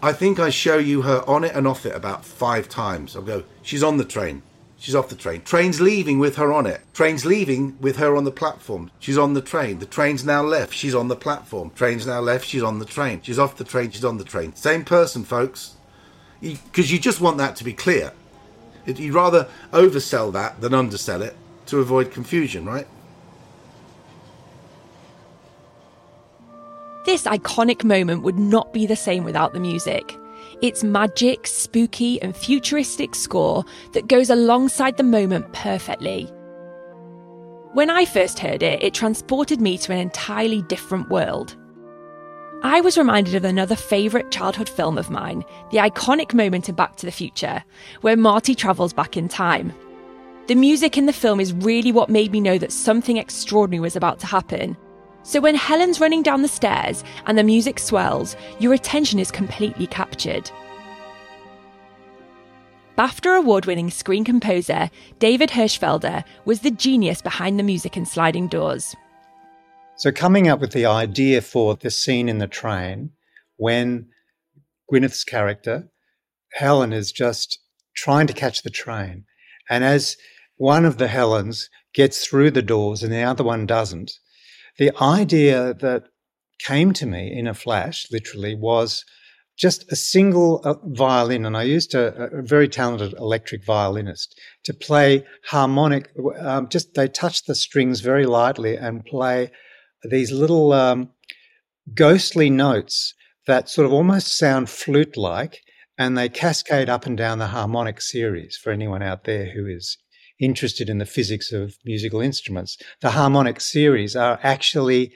I 0.02 0.14
think 0.14 0.40
I 0.40 0.50
show 0.50 0.78
you 0.78 1.02
her 1.04 1.24
on 1.28 1.44
it 1.44 1.56
and 1.56 1.68
off 1.68 1.86
it 1.86 1.96
about 1.96 2.24
five 2.24 2.70
times. 2.70 3.16
I'll 3.16 3.24
go, 3.24 3.44
she's 3.64 3.84
on 3.84 3.98
the 3.98 4.06
train. 4.06 4.44
She's 4.80 4.96
off 4.96 5.10
the 5.10 5.16
train. 5.16 5.42
Train's 5.42 5.82
leaving 5.82 6.20
with 6.20 6.36
her 6.36 6.54
on 6.54 6.68
it. 6.68 6.82
Train's 6.94 7.26
leaving 7.26 7.78
with 7.82 7.98
her 7.98 8.16
on 8.16 8.26
the 8.26 8.32
platform. 8.32 8.92
She's 9.00 9.18
on 9.18 9.34
the 9.34 9.42
train. 9.42 9.80
The 9.80 9.88
train's 9.88 10.24
now 10.24 10.44
left. 10.44 10.74
She's 10.74 10.94
on 10.94 11.08
the 11.08 11.16
platform. 11.16 11.72
Train's 11.72 12.06
now 12.06 12.20
left. 12.20 12.46
She's 12.46 12.62
on 12.62 12.78
the 12.78 12.86
train. 12.86 13.22
She's 13.24 13.40
off 13.40 13.58
the 13.58 13.64
train. 13.64 13.90
She's 13.90 14.06
on 14.06 14.18
the 14.18 14.24
train. 14.24 14.56
Same 14.56 14.86
person, 14.86 15.24
folks. 15.24 15.76
Because 16.42 16.92
you, 16.92 16.98
you 16.98 17.02
just 17.02 17.20
want 17.20 17.38
that 17.38 17.56
to 17.56 17.64
be 17.64 17.74
clear. 17.74 18.14
You'd 18.86 19.14
rather 19.14 19.50
oversell 19.74 20.32
that 20.34 20.62
than 20.62 20.74
undersell 20.74 21.24
it 21.24 21.36
to 21.66 21.80
avoid 21.80 22.12
confusion, 22.12 22.66
right? 22.66 22.88
This 27.06 27.24
iconic 27.24 27.84
moment 27.84 28.24
would 28.24 28.38
not 28.38 28.74
be 28.74 28.86
the 28.86 28.96
same 28.96 29.24
without 29.24 29.54
the 29.54 29.60
music. 29.60 30.16
It's 30.62 30.84
magic, 30.84 31.46
spooky, 31.46 32.20
and 32.22 32.36
futuristic 32.36 33.14
score 33.14 33.64
that 33.94 34.08
goes 34.08 34.32
alongside 34.32 34.98
the 34.98 35.04
moment 35.04 35.54
perfectly. 35.54 36.24
When 37.74 37.92
I 37.92 38.06
first 38.06 38.40
heard 38.40 38.64
it, 38.64 38.82
it 38.82 38.96
transported 38.96 39.62
me 39.62 39.78
to 39.78 39.92
an 39.92 40.00
entirely 40.00 40.64
different 40.64 41.10
world. 41.10 41.56
I 42.64 42.82
was 42.82 42.98
reminded 42.98 43.36
of 43.36 43.46
another 43.46 43.76
favourite 43.76 44.32
childhood 44.32 44.68
film 44.68 44.98
of 44.98 45.12
mine, 45.12 45.46
the 45.70 45.78
iconic 45.78 46.34
moment 46.34 46.70
in 46.70 46.74
Back 46.74 46.96
to 46.96 47.06
the 47.06 47.12
Future, 47.12 47.64
where 48.02 48.18
Marty 48.18 48.56
travels 48.56 48.94
back 48.94 49.16
in 49.16 49.28
time. 49.28 49.72
The 50.48 50.56
music 50.56 50.98
in 50.98 51.06
the 51.06 51.14
film 51.14 51.40
is 51.40 51.54
really 51.54 51.92
what 51.92 52.10
made 52.10 52.32
me 52.32 52.42
know 52.42 52.58
that 52.58 52.72
something 52.72 53.18
extraordinary 53.18 53.82
was 53.82 53.96
about 53.96 54.18
to 54.22 54.26
happen. 54.26 54.76
So 55.28 55.42
when 55.42 55.56
Helen's 55.56 56.00
running 56.00 56.24
down 56.24 56.42
the 56.42 56.48
stairs 56.48 57.04
and 57.26 57.38
the 57.38 57.44
music 57.44 57.80
swells, 57.80 58.38
your 58.60 58.74
attention 58.74 59.20
is 59.20 59.30
completely 59.30 59.86
captured. 59.86 60.50
BAFTA 62.98 63.40
award 63.40 63.66
winning 63.66 63.92
screen 63.92 64.24
composer 64.24 64.90
David 65.20 65.50
Hirschfelder 65.50 66.24
was 66.46 66.62
the 66.62 66.72
genius 66.72 67.22
behind 67.22 67.60
the 67.60 67.64
music 67.64 67.98
in 67.98 68.06
Sliding 68.06 68.48
Doors. 68.48 68.96
So, 69.98 70.14
coming 70.14 70.48
up 70.48 70.62
with 70.62 70.72
the 70.72 70.86
idea 70.86 71.42
for 71.42 71.76
the 71.76 71.92
scene 71.92 72.30
in 72.30 72.38
the 72.38 72.48
train 72.48 73.12
when 73.58 74.08
Gwyneth's 74.90 75.26
character, 75.26 75.90
Helen, 76.54 76.94
is 76.94 77.12
just 77.12 77.60
trying 77.98 78.28
to 78.28 78.34
catch 78.34 78.64
the 78.64 78.70
train. 78.70 79.26
And 79.70 79.84
as 79.84 80.16
one 80.56 80.86
of 80.86 81.00
the 81.00 81.10
Helens 81.10 81.70
gets 81.94 82.26
through 82.26 82.52
the 82.52 82.62
doors 82.62 83.04
and 83.04 83.12
the 83.12 83.24
other 83.24 83.44
one 83.44 83.66
doesn't, 83.66 84.14
the 84.78 84.92
idea 85.02 85.74
that 85.76 86.04
came 86.60 86.94
to 86.94 87.06
me 87.06 87.32
in 87.32 87.48
a 87.48 87.54
flash, 87.54 88.08
literally, 88.12 88.56
was 88.56 89.04
just 89.58 89.92
a 89.92 89.96
single 89.96 90.62
uh, 90.64 90.76
violin, 90.84 91.46
and 91.46 91.58
I 91.58 91.64
used 91.64 91.96
a, 91.96 92.30
a, 92.32 92.44
very 92.44 92.68
talented 92.68 93.14
electric 93.14 93.66
violinist 93.66 94.40
to 94.66 94.74
play 94.74 95.26
harmonic. 95.46 96.12
Um, 96.40 96.70
just 96.70 96.94
they 96.94 97.08
touch 97.08 97.46
the 97.46 97.56
strings 97.56 98.02
very 98.02 98.28
lightly 98.28 98.76
and 98.76 99.04
play 99.04 99.52
these 100.04 100.32
little 100.32 100.74
um, 100.74 101.10
ghostly 101.96 102.52
notes 102.52 103.16
that 103.48 103.68
sort 103.68 103.88
of 103.88 103.94
almost 103.94 104.38
sound 104.38 104.70
flute-like, 104.70 105.62
and 105.98 106.16
they 106.16 106.30
cascade 106.30 106.90
up 106.90 107.08
and 107.08 107.18
down 107.18 107.40
the 107.40 107.48
harmonic 107.48 108.00
series. 108.00 108.60
For 108.62 108.72
anyone 108.72 109.02
out 109.02 109.24
there 109.24 109.52
who 109.52 109.66
is 109.66 109.98
interested 110.40 110.90
in 110.90 110.98
the 110.98 111.06
physics 111.06 111.52
of 111.52 111.78
musical 111.86 112.22
instruments, 112.22 112.78
the 113.02 113.12
harmonic 113.12 113.62
series 113.62 114.16
are 114.16 114.40
actually, 114.44 115.12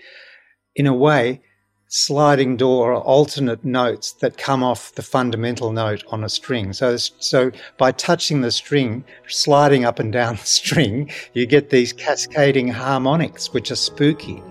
in 0.76 0.88
a 0.88 0.94
way, 0.94 1.42
sliding 1.88 2.56
door 2.56 2.94
or 2.94 3.02
alternate 3.02 3.66
notes 3.66 4.14
that 4.14 4.38
come 4.38 4.64
off 4.64 4.96
the 4.96 5.02
fundamental 5.02 5.74
note 5.74 6.04
on 6.08 6.24
a 6.24 6.30
string. 6.30 6.72
So, 6.72 6.96
so 6.96 7.52
by 7.78 7.92
touching 7.92 8.42
the 8.42 8.52
string, 8.52 9.04
sliding 9.28 9.84
up 9.84 10.00
and 10.00 10.12
down 10.12 10.36
the 10.38 10.46
string, 10.46 11.12
you 11.34 11.46
get 11.46 11.70
these 11.70 11.92
cascading 11.92 12.70
harmonics, 12.70 13.54
which 13.54 13.72
are 13.72 13.76
spooky. 13.76 14.42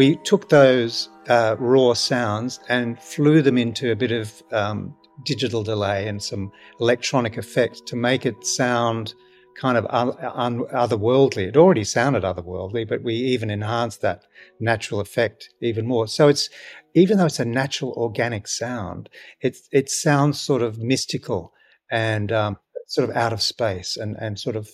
we 0.00 0.16
took 0.24 0.48
those 0.48 1.10
uh, 1.30 1.54
raw 1.60 1.94
sounds 1.94 2.58
and 2.68 2.98
flew 3.00 3.40
them 3.40 3.56
into 3.56 3.92
a 3.92 3.96
bit 3.96 4.10
of 4.10 4.42
um, 4.50 4.94
digital 5.24 5.62
delay 5.62 6.08
and 6.08 6.20
some 6.20 6.50
electronic 6.80 7.36
effect 7.36 7.86
to 7.86 7.94
make 7.94 8.26
it 8.26 8.44
sound 8.44 9.14
kind 9.56 9.78
of 9.78 9.86
un- 9.90 10.16
un- 10.34 10.64
otherworldly. 10.74 11.46
It 11.46 11.56
already 11.56 11.84
sounded 11.84 12.24
otherworldly, 12.24 12.88
but 12.88 13.04
we 13.04 13.14
even 13.14 13.48
enhanced 13.48 14.00
that 14.00 14.24
natural 14.58 15.00
effect 15.00 15.50
even 15.62 15.86
more. 15.86 16.08
So 16.08 16.26
it's 16.26 16.50
even 16.94 17.16
though 17.16 17.26
it's 17.26 17.38
a 17.38 17.44
natural 17.44 17.92
organic 17.92 18.48
sound, 18.48 19.08
it 19.40 19.56
it 19.70 19.88
sounds 19.88 20.40
sort 20.40 20.62
of 20.62 20.78
mystical 20.78 21.52
and 21.92 22.32
um, 22.32 22.56
sort 22.88 23.08
of 23.08 23.14
out 23.16 23.32
of 23.32 23.40
space 23.40 23.96
and 23.96 24.16
and 24.16 24.36
sort 24.36 24.56
of 24.56 24.68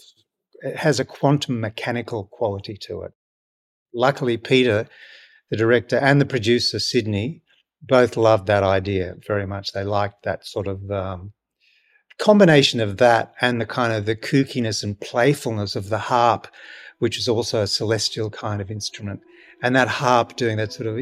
it 0.62 0.76
has 0.76 0.98
a 0.98 1.04
quantum 1.04 1.60
mechanical 1.60 2.24
quality 2.32 2.78
to 2.78 3.02
it. 3.02 3.12
Luckily, 3.92 4.38
Peter 4.38 4.88
the 5.50 5.56
director 5.56 5.96
and 5.96 6.20
the 6.20 6.26
producer, 6.26 6.78
Sydney, 6.78 7.42
both 7.82 8.16
loved 8.16 8.46
that 8.46 8.62
idea 8.62 9.14
very 9.26 9.46
much. 9.46 9.72
They 9.72 9.84
liked 9.84 10.24
that 10.24 10.46
sort 10.46 10.66
of 10.66 10.90
um, 10.90 11.32
combination 12.18 12.80
of 12.80 12.96
that 12.98 13.34
and 13.40 13.60
the 13.60 13.66
kind 13.66 13.92
of 13.92 14.06
the 14.06 14.16
kookiness 14.16 14.82
and 14.82 14.98
playfulness 15.00 15.76
of 15.76 15.88
the 15.88 15.98
harp, 15.98 16.48
which 16.98 17.18
is 17.18 17.28
also 17.28 17.62
a 17.62 17.66
celestial 17.66 18.30
kind 18.30 18.60
of 18.60 18.70
instrument. 18.70 19.20
And 19.62 19.76
that 19.76 19.88
harp 19.88 20.36
doing 20.36 20.56
that 20.58 20.72
sort 20.72 20.86
of 20.86 20.98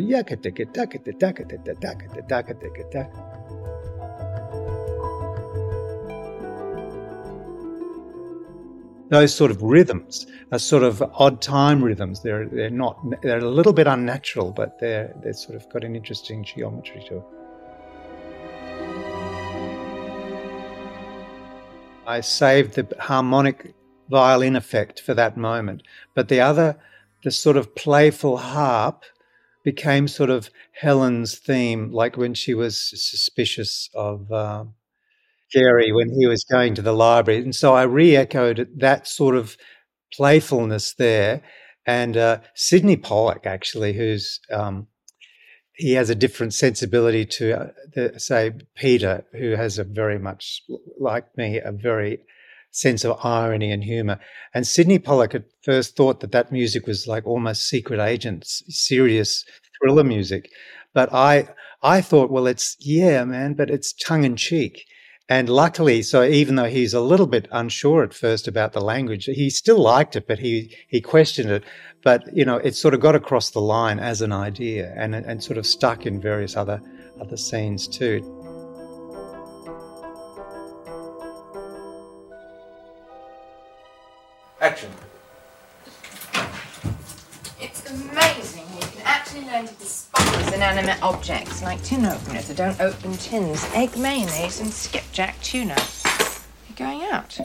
those 9.14 9.32
sort 9.32 9.52
of 9.52 9.62
rhythms 9.62 10.26
are 10.50 10.58
sort 10.58 10.82
of 10.82 11.00
odd 11.14 11.40
time 11.40 11.82
rhythms. 11.82 12.20
They're 12.20 12.48
they're 12.48 12.68
not 12.68 12.98
they're 13.22 13.38
a 13.38 13.48
little 13.48 13.72
bit 13.72 13.86
unnatural, 13.86 14.50
but 14.50 14.80
they're 14.80 15.14
they're 15.22 15.32
sort 15.32 15.54
of 15.54 15.68
got 15.72 15.84
an 15.84 15.94
interesting 15.94 16.42
geometry 16.42 17.04
to 17.08 17.18
it. 17.18 17.24
I 22.06 22.20
saved 22.20 22.74
the 22.74 22.86
harmonic 22.98 23.74
violin 24.10 24.56
effect 24.56 25.00
for 25.00 25.14
that 25.14 25.36
moment, 25.36 25.82
but 26.14 26.28
the 26.28 26.40
other, 26.40 26.76
the 27.22 27.30
sort 27.30 27.56
of 27.56 27.74
playful 27.74 28.36
harp, 28.36 29.04
became 29.62 30.08
sort 30.08 30.28
of 30.28 30.50
Helen's 30.72 31.38
theme, 31.38 31.92
like 31.92 32.16
when 32.16 32.34
she 32.34 32.52
was 32.52 32.76
suspicious 32.76 33.88
of. 33.94 34.30
Uh, 34.32 34.64
Jerry 35.54 35.92
when 35.92 36.10
he 36.10 36.26
was 36.26 36.44
going 36.44 36.74
to 36.74 36.82
the 36.82 36.92
library. 36.92 37.40
And 37.40 37.54
so 37.54 37.74
I 37.74 37.82
re 37.84 38.16
echoed 38.16 38.68
that 38.78 39.06
sort 39.06 39.36
of 39.36 39.56
playfulness 40.12 40.94
there. 40.94 41.42
And 41.86 42.16
uh, 42.16 42.40
Sydney 42.54 42.96
Pollack, 42.96 43.46
actually, 43.46 43.92
who's 43.92 44.40
um, 44.50 44.86
he 45.74 45.92
has 45.92 46.08
a 46.08 46.14
different 46.14 46.54
sensibility 46.54 47.26
to, 47.26 47.60
uh, 47.60 47.66
the, 47.94 48.18
say, 48.18 48.52
Peter, 48.76 49.24
who 49.32 49.52
has 49.56 49.78
a 49.78 49.84
very 49.84 50.18
much 50.18 50.62
like 50.98 51.26
me, 51.36 51.58
a 51.58 51.72
very 51.72 52.20
sense 52.70 53.04
of 53.04 53.24
irony 53.24 53.70
and 53.72 53.84
humor. 53.84 54.18
And 54.54 54.66
Sydney 54.66 54.98
Pollack 54.98 55.34
at 55.34 55.44
first 55.62 55.96
thought 55.96 56.20
that 56.20 56.32
that 56.32 56.52
music 56.52 56.86
was 56.86 57.06
like 57.06 57.26
almost 57.26 57.68
secret 57.68 58.00
agents, 58.00 58.62
serious 58.68 59.44
thriller 59.80 60.04
music. 60.04 60.50
But 60.92 61.12
I, 61.12 61.48
I 61.82 62.00
thought, 62.00 62.30
well, 62.30 62.46
it's 62.46 62.76
yeah, 62.80 63.24
man, 63.24 63.54
but 63.54 63.70
it's 63.70 63.92
tongue 63.92 64.24
in 64.24 64.36
cheek. 64.36 64.84
And 65.28 65.48
luckily, 65.48 66.02
so 66.02 66.22
even 66.22 66.56
though 66.56 66.68
he's 66.68 66.92
a 66.92 67.00
little 67.00 67.26
bit 67.26 67.48
unsure 67.50 68.02
at 68.02 68.12
first 68.12 68.46
about 68.46 68.74
the 68.74 68.80
language, 68.80 69.24
he 69.24 69.48
still 69.48 69.78
liked 69.78 70.16
it, 70.16 70.26
but 70.28 70.38
he, 70.38 70.76
he 70.86 71.00
questioned 71.00 71.50
it. 71.50 71.64
But, 72.02 72.24
you 72.36 72.44
know, 72.44 72.56
it 72.56 72.74
sort 72.74 72.92
of 72.92 73.00
got 73.00 73.14
across 73.14 73.50
the 73.50 73.60
line 73.60 73.98
as 73.98 74.20
an 74.20 74.32
idea 74.32 74.92
and, 74.96 75.14
and 75.14 75.42
sort 75.42 75.56
of 75.56 75.66
stuck 75.66 76.04
in 76.04 76.20
various 76.20 76.56
other, 76.56 76.82
other 77.18 77.38
scenes 77.38 77.88
too. 77.88 78.43
Inanimate 90.64 91.02
objects 91.02 91.62
like 91.62 91.82
tin 91.82 92.06
openers 92.06 92.48
that 92.48 92.56
don't 92.56 92.80
open 92.80 93.12
tins, 93.18 93.62
egg 93.74 93.94
mayonnaise, 93.98 94.60
and 94.60 94.72
skipjack 94.72 95.38
tuna. 95.42 95.76
You're 96.66 96.76
going 96.88 97.02
out. 97.02 97.38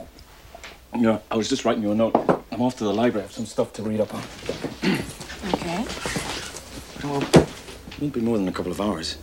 Yeah, 0.98 1.20
I 1.30 1.36
was 1.36 1.50
just 1.50 1.66
writing 1.66 1.84
you 1.84 1.92
a 1.92 1.96
note. 1.96 2.16
I'm 2.50 2.62
off 2.62 2.78
to 2.78 2.86
the 2.86 2.94
library. 2.94 3.24
I 3.24 3.28
have 3.28 3.34
some 3.34 3.46
stuff 3.46 3.74
to 3.74 3.84
read 3.84 4.00
up 4.00 4.14
on. 4.14 4.22
Okay. 5.54 5.86
Well, 7.04 7.22
it 7.22 8.00
won't 8.00 8.14
be 8.14 8.22
more 8.22 8.38
than 8.38 8.48
a 8.48 8.54
couple 8.54 8.72
of 8.72 8.80
hours. 8.80 9.18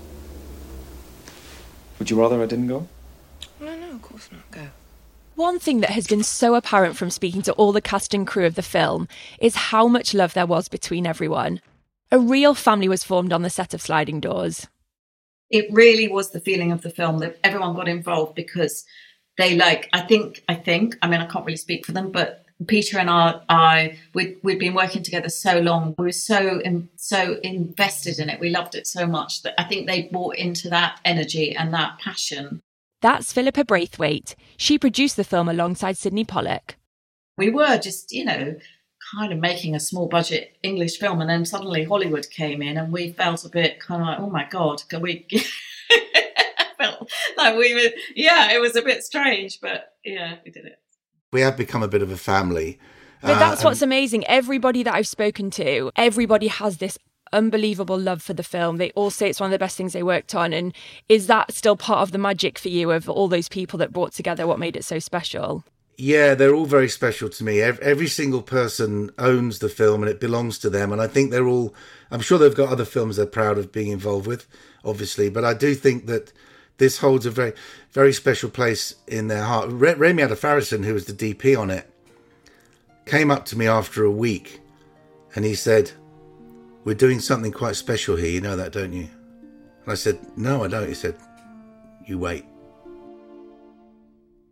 Would 1.99 2.11
you 2.11 2.21
rather 2.21 2.43
I 2.43 2.47
didn't 2.47 2.69
go? 2.69 2.87
No, 3.61 3.75
no, 3.77 3.93
of 3.93 4.03
course 4.03 4.29
not. 4.31 4.51
Go. 4.51 4.67
One 5.37 5.59
thing 5.59 5.81
that 5.81 5.91
has 5.91 6.07
been 6.07 6.23
so 6.23 6.55
apparent 6.55 6.99
from 6.99 7.09
speaking 7.09 7.41
to 7.43 7.53
all 7.55 7.73
the 7.73 7.81
cast 7.81 8.13
and 8.13 8.27
crew 8.27 8.45
of 8.45 8.57
the 8.57 8.63
film 8.63 9.09
is 9.41 9.55
how 9.55 9.89
much 9.89 10.13
love 10.13 10.35
there 10.35 10.45
was 10.45 10.69
between 10.69 11.07
everyone. 11.07 11.63
A 12.11 12.19
real 12.19 12.55
family 12.55 12.89
was 12.89 13.03
formed 13.03 13.33
on 13.33 13.43
the 13.43 13.51
set 13.51 13.75
of 13.75 13.83
Sliding 13.83 14.21
Doors. 14.21 14.69
It 15.51 15.67
really 15.71 16.09
was 16.09 16.31
the 16.31 16.41
feeling 16.41 16.73
of 16.73 16.83
the 16.83 16.91
film 16.91 17.19
that 17.19 17.39
everyone 17.45 17.75
got 17.75 17.89
involved 17.89 18.35
because 18.35 18.85
they 19.39 19.55
like 19.55 19.89
I 19.93 20.01
think 20.01 20.43
I 20.49 20.55
think 20.55 20.97
I 21.03 21.09
mean 21.09 21.21
I 21.21 21.27
can't 21.27 21.45
really 21.45 21.57
speak 21.57 21.87
for 21.87 21.93
them, 21.93 22.11
but 22.11 22.47
Peter 22.67 22.99
and 22.99 23.11
I, 23.11 23.41
I 23.49 23.99
we'd, 24.15 24.39
we'd 24.43 24.59
been 24.59 24.75
working 24.75 25.03
together 25.03 25.29
so 25.29 25.59
long. 25.61 25.95
We 25.99 26.07
were 26.07 26.13
so 26.13 26.61
in, 26.61 26.89
so 26.97 27.39
invested 27.43 28.19
in 28.19 28.31
it. 28.31 28.41
We 28.41 28.49
loved 28.51 28.75
it 28.75 28.87
so 28.87 29.07
much 29.07 29.43
that 29.43 29.61
I 29.61 29.65
think 29.65 29.87
they 29.87 30.03
bought 30.11 30.37
into 30.37 30.71
that 30.71 30.99
energy 31.05 31.55
and 31.55 31.73
that 31.75 31.99
passion. 31.99 32.63
That's 33.03 33.33
Philippa 33.33 33.65
Braithwaite. 33.65 34.35
She 34.57 34.79
produced 34.79 35.17
the 35.17 35.25
film 35.25 35.49
alongside 35.49 35.99
Sydney 35.99 36.25
Pollack. 36.25 36.77
We 37.37 37.51
were 37.51 37.77
just, 37.77 38.11
you 38.11 38.25
know, 38.25 38.57
kind 39.15 39.33
of 39.33 39.39
making 39.39 39.75
a 39.75 39.81
small 39.81 40.09
budget 40.09 40.57
English 40.63 40.99
film, 40.99 41.21
and 41.21 41.31
then 41.31 41.45
suddenly 41.45 41.85
Hollywood 41.85 42.29
came 42.31 42.63
in, 42.63 42.77
and 42.77 42.93
we 42.93 43.13
felt 43.13 43.45
a 43.45 43.49
bit 43.49 43.81
kind 43.81 44.03
of 44.03 44.09
like, 44.09 44.19
oh 44.19 44.31
my 44.31 44.47
god, 44.49 44.83
can 44.89 45.01
we? 45.01 45.27
felt 46.79 47.11
like 47.37 47.57
we 47.57 47.75
were, 47.75 47.91
yeah, 48.15 48.53
it 48.53 48.61
was 48.61 48.77
a 48.77 48.83
bit 48.83 49.03
strange, 49.03 49.61
but 49.61 49.95
yeah, 50.05 50.37
we 50.45 50.51
did 50.51 50.67
it. 50.67 50.79
We 51.33 51.41
have 51.41 51.57
become 51.57 51.83
a 51.83 51.89
bit 51.89 52.03
of 52.03 52.11
a 52.11 52.17
family. 52.17 52.79
But 53.23 53.39
that's 53.39 53.65
Uh, 53.65 53.69
what's 53.69 53.83
amazing. 53.83 54.27
Everybody 54.27 54.83
that 54.83 54.95
I've 54.95 55.09
spoken 55.09 55.51
to, 55.53 55.91
everybody 55.97 56.49
has 56.49 56.79
this 56.79 56.99
unbelievable 57.33 57.99
love 57.99 58.23
for 58.23 58.35
the 58.35 58.43
film. 58.43 58.77
They 58.77 58.91
all 58.91 59.11
say 59.11 59.29
it's 59.29 59.41
one 59.41 59.49
of 59.49 59.53
the 59.53 59.59
best 59.59 59.77
things 59.77 59.93
they 59.93 60.03
worked 60.03 60.35
on. 60.35 60.53
And 60.53 60.75
is 61.09 61.27
that 61.27 61.53
still 61.53 61.77
part 61.77 62.01
of 62.01 62.13
the 62.13 62.19
magic 62.19 62.59
for 62.59 62.69
you 62.69 62.91
of 62.93 63.09
all 63.09 63.29
those 63.29 63.49
people 63.49 63.79
that 63.79 63.93
brought 63.93 64.13
together 64.13 64.47
what 64.47 64.59
made 64.59 64.77
it 64.77 64.85
so 64.85 64.99
special? 64.99 65.65
Yeah, 65.99 66.35
they're 66.35 66.55
all 66.55 66.67
very 66.67 66.91
special 66.91 67.31
to 67.31 67.45
me. 67.45 67.63
Every, 67.63 68.07
single 68.07 68.43
person 68.43 69.11
owns 69.19 69.61
the 69.61 69.71
film 69.71 70.03
and 70.03 70.11
it 70.11 70.21
belongs 70.21 70.59
to 70.59 70.71
them. 70.71 70.93
And 70.93 71.01
I 71.01 71.07
think 71.07 71.31
they're 71.31 71.49
all, 71.49 71.75
I'm 72.11 72.21
sure 72.21 72.39
they've 72.39 72.55
got 72.55 72.69
other 72.69 72.85
films 72.85 73.17
they're 73.17 73.25
proud 73.25 73.57
of 73.57 73.73
being 73.73 73.93
involved 73.93 74.27
with, 74.27 74.47
obviously. 74.85 75.31
But 75.31 75.45
I 75.45 75.55
do 75.55 75.75
think 75.75 76.07
that 76.07 76.33
this 76.77 76.99
holds 76.99 77.25
a 77.25 77.31
very, 77.31 77.55
very 77.93 78.13
special 78.13 78.51
place 78.51 78.95
in 79.07 79.29
their 79.29 79.45
heart. 79.45 79.71
Re- 79.71 79.95
Remi 79.95 80.23
Adefarasin, 80.23 80.85
who 80.85 80.93
was 80.93 81.07
the 81.07 81.15
DP 81.15 81.59
on 81.59 81.71
it, 81.71 81.91
came 83.07 83.31
up 83.31 83.47
to 83.47 83.57
me 83.57 83.67
after 83.67 84.05
a 84.05 84.11
week 84.11 84.61
and 85.35 85.47
he 85.47 85.55
said, 85.55 85.93
We're 86.85 86.95
doing 86.95 87.21
something 87.21 87.53
quite 87.53 87.77
special 87.77 88.17
here. 88.17 88.31
You 88.31 88.43
know 88.43 88.57
that, 88.57 88.73
don't 88.73 88.93
you? 88.93 89.09
And 89.85 89.93
I 89.93 89.95
said, 89.95 90.19
No, 90.37 90.63
I 90.63 90.69
don't. 90.69 90.89
He 90.89 90.95
said, 90.95 91.17
You 92.05 92.19
wait. 92.19 92.45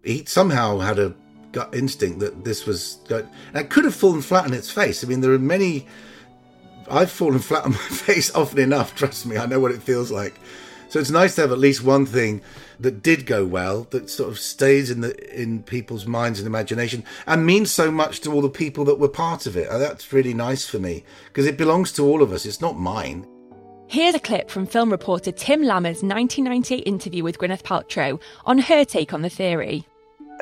He 0.03 0.25
somehow 0.27 0.79
had 0.79 0.99
a 0.99 1.15
gut 1.55 1.75
instinct 1.75 2.19
that 2.19 2.45
this 2.45 2.67
was 2.67 2.99
going, 3.09 3.27
it 3.55 3.71
could 3.71 3.85
have 3.85 3.95
fallen 3.95 4.21
flat 4.21 4.45
on 4.45 4.53
its 4.53 4.71
face. 4.71 5.03
I 5.03 5.07
mean, 5.07 5.21
there 5.21 5.33
are 5.33 5.39
many. 5.39 5.87
I've 6.91 7.11
fallen 7.11 7.39
flat 7.39 7.65
on 7.65 7.71
my 7.73 7.79
face 7.79 8.35
often 8.35 8.59
enough. 8.59 8.95
Trust 8.95 9.25
me, 9.25 9.39
I 9.39 9.47
know 9.47 9.61
what 9.61 9.73
it 9.73 9.83
feels 9.83 10.11
like. 10.11 10.39
So 10.91 11.01
it's 11.01 11.11
nice 11.11 11.35
to 11.37 11.41
have 11.41 11.53
at 11.53 11.59
least 11.59 11.83
one 11.83 12.05
thing 12.07 12.43
that 12.79 13.03
did 13.03 13.25
go 13.25 13.45
well 13.45 13.87
that 13.91 14.11
sort 14.11 14.31
of 14.31 14.39
stays 14.39 14.91
in 14.91 15.01
the 15.01 15.41
in 15.43 15.63
people's 15.63 16.07
minds 16.07 16.39
and 16.39 16.47
imagination 16.47 17.05
and 17.27 17.47
means 17.47 17.71
so 17.71 17.91
much 17.91 18.21
to 18.21 18.33
all 18.33 18.43
the 18.43 18.51
people 18.51 18.85
that 18.85 18.99
were 18.99 19.09
part 19.09 19.47
of 19.47 19.57
it. 19.57 19.69
And 19.71 19.81
that's 19.81 20.13
really 20.13 20.35
nice 20.35 20.67
for 20.67 20.79
me 20.79 21.05
because 21.27 21.47
it 21.47 21.57
belongs 21.57 21.91
to 21.93 22.05
all 22.05 22.23
of 22.23 22.33
us. 22.33 22.45
It's 22.45 22.61
not 22.61 22.79
mine. 22.79 23.27
Here's 23.87 24.15
a 24.15 24.21
clip 24.21 24.51
from 24.51 24.67
film 24.67 24.91
reporter 24.91 25.31
Tim 25.31 25.63
Lammers' 25.63 26.03
1998 26.03 26.87
interview 26.87 27.23
with 27.23 27.39
Gwyneth 27.39 27.63
Paltrow 27.63 28.21
on 28.45 28.59
her 28.59 28.85
take 28.85 29.13
on 29.13 29.23
the 29.23 29.31
theory. 29.31 29.87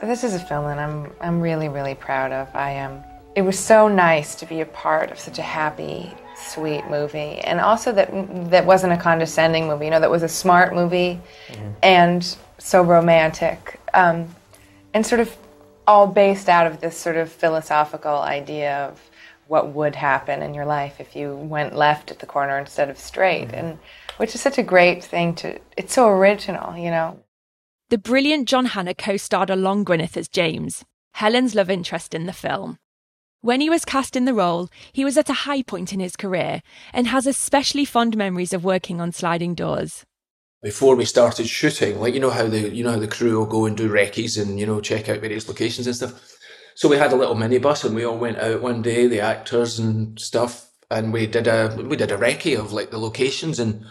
This 0.00 0.24
is 0.24 0.35
a 0.35 0.38
film 0.40 0.64
that 0.64 0.78
I'm 0.78 1.12
I'm 1.20 1.40
really 1.40 1.68
really 1.68 1.94
proud 1.94 2.33
of. 2.33 2.48
I 2.55 2.70
am. 2.72 2.92
Um, 2.92 3.05
it 3.35 3.42
was 3.42 3.59
so 3.59 3.88
nice 3.88 4.35
to 4.37 4.46
be 4.46 4.61
a 4.61 4.66
part 4.66 5.11
of 5.11 5.18
such 5.18 5.38
a 5.38 5.42
happy, 5.42 6.12
sweet 6.37 6.87
movie, 6.90 7.38
and 7.38 7.61
also 7.61 7.92
that 7.92 8.11
that 8.50 8.66
wasn't 8.66 8.92
a 8.92 8.96
condescending 8.96 9.66
movie. 9.66 9.87
You 9.87 9.90
know, 9.92 10.00
that 10.00 10.11
was 10.11 10.22
a 10.22 10.28
smart 10.28 10.74
movie, 10.74 11.20
and 11.83 12.37
so 12.59 12.83
romantic, 12.83 13.81
um, 13.94 14.35
and 14.92 15.07
sort 15.07 15.20
of 15.20 15.35
all 15.87 16.07
based 16.07 16.48
out 16.48 16.66
of 16.66 16.81
this 16.81 16.96
sort 16.96 17.16
of 17.16 17.31
philosophical 17.31 18.18
idea 18.20 18.87
of 18.88 19.00
what 19.48 19.72
would 19.72 19.94
happen 19.94 20.42
in 20.42 20.55
your 20.55 20.64
life 20.64 21.00
if 21.00 21.16
you 21.16 21.35
went 21.35 21.74
left 21.74 22.11
at 22.11 22.18
the 22.18 22.26
corner 22.26 22.59
instead 22.59 22.90
of 22.90 22.98
straight, 22.98 23.50
and 23.52 23.78
which 24.16 24.35
is 24.35 24.40
such 24.40 24.59
a 24.59 24.62
great 24.62 25.02
thing 25.02 25.35
to. 25.37 25.59
It's 25.76 25.94
so 25.94 26.09
original, 26.09 26.76
you 26.76 26.90
know. 26.90 27.18
The 27.92 27.98
brilliant 27.98 28.48
John 28.48 28.64
Hannah 28.64 28.94
co 28.94 29.18
starred 29.18 29.50
along 29.50 29.85
Gwyneth 29.85 30.16
as 30.16 30.26
James, 30.26 30.83
Helen's 31.12 31.55
love 31.55 31.68
interest 31.68 32.14
in 32.14 32.24
the 32.24 32.33
film. 32.33 32.78
When 33.42 33.61
he 33.61 33.68
was 33.68 33.85
cast 33.85 34.16
in 34.16 34.24
the 34.24 34.33
role, 34.33 34.70
he 34.94 35.05
was 35.05 35.18
at 35.18 35.28
a 35.28 35.44
high 35.44 35.61
point 35.61 35.92
in 35.92 36.00
his 36.00 36.16
career 36.16 36.62
and 36.94 37.07
has 37.09 37.26
especially 37.26 37.85
fond 37.85 38.16
memories 38.16 38.55
of 38.55 38.64
working 38.64 38.98
on 38.98 39.12
Sliding 39.12 39.55
Doors. 39.55 40.07
before 40.62 40.96
we 40.96 41.05
started 41.05 41.46
shooting, 41.46 42.00
like 42.00 42.14
you 42.14 42.20
know 42.20 42.31
how 42.31 42.46
the 42.46 42.74
you 42.74 42.83
know 42.83 42.92
how 42.92 42.98
the 42.98 43.07
crew 43.07 43.37
will 43.37 43.44
go 43.44 43.66
and 43.66 43.76
do 43.76 43.90
recce's 43.90 44.38
and 44.38 44.59
you 44.59 44.64
know 44.64 44.81
check 44.81 45.11
out 45.11 45.20
various 45.20 45.46
locations 45.46 45.87
and 45.87 45.94
stuff. 45.94 46.18
So 46.74 46.88
we 46.88 46.96
had 46.96 47.12
a 47.12 47.16
little 47.16 47.37
minibus 47.37 47.85
and 47.85 47.94
we 47.94 48.05
all 48.05 48.16
went 48.16 48.38
out 48.38 48.62
one 48.62 48.81
day, 48.81 49.07
the 49.07 49.20
actors 49.20 49.78
and 49.78 50.18
stuff, 50.18 50.70
and 50.90 51.12
we 51.12 51.26
did 51.26 51.46
a 51.46 51.76
we 51.76 51.98
did 51.98 52.11
a 52.11 52.16
recce 52.16 52.59
of 52.59 52.72
like 52.72 52.90
the 52.90 52.96
locations 52.96 53.59
and 53.59 53.85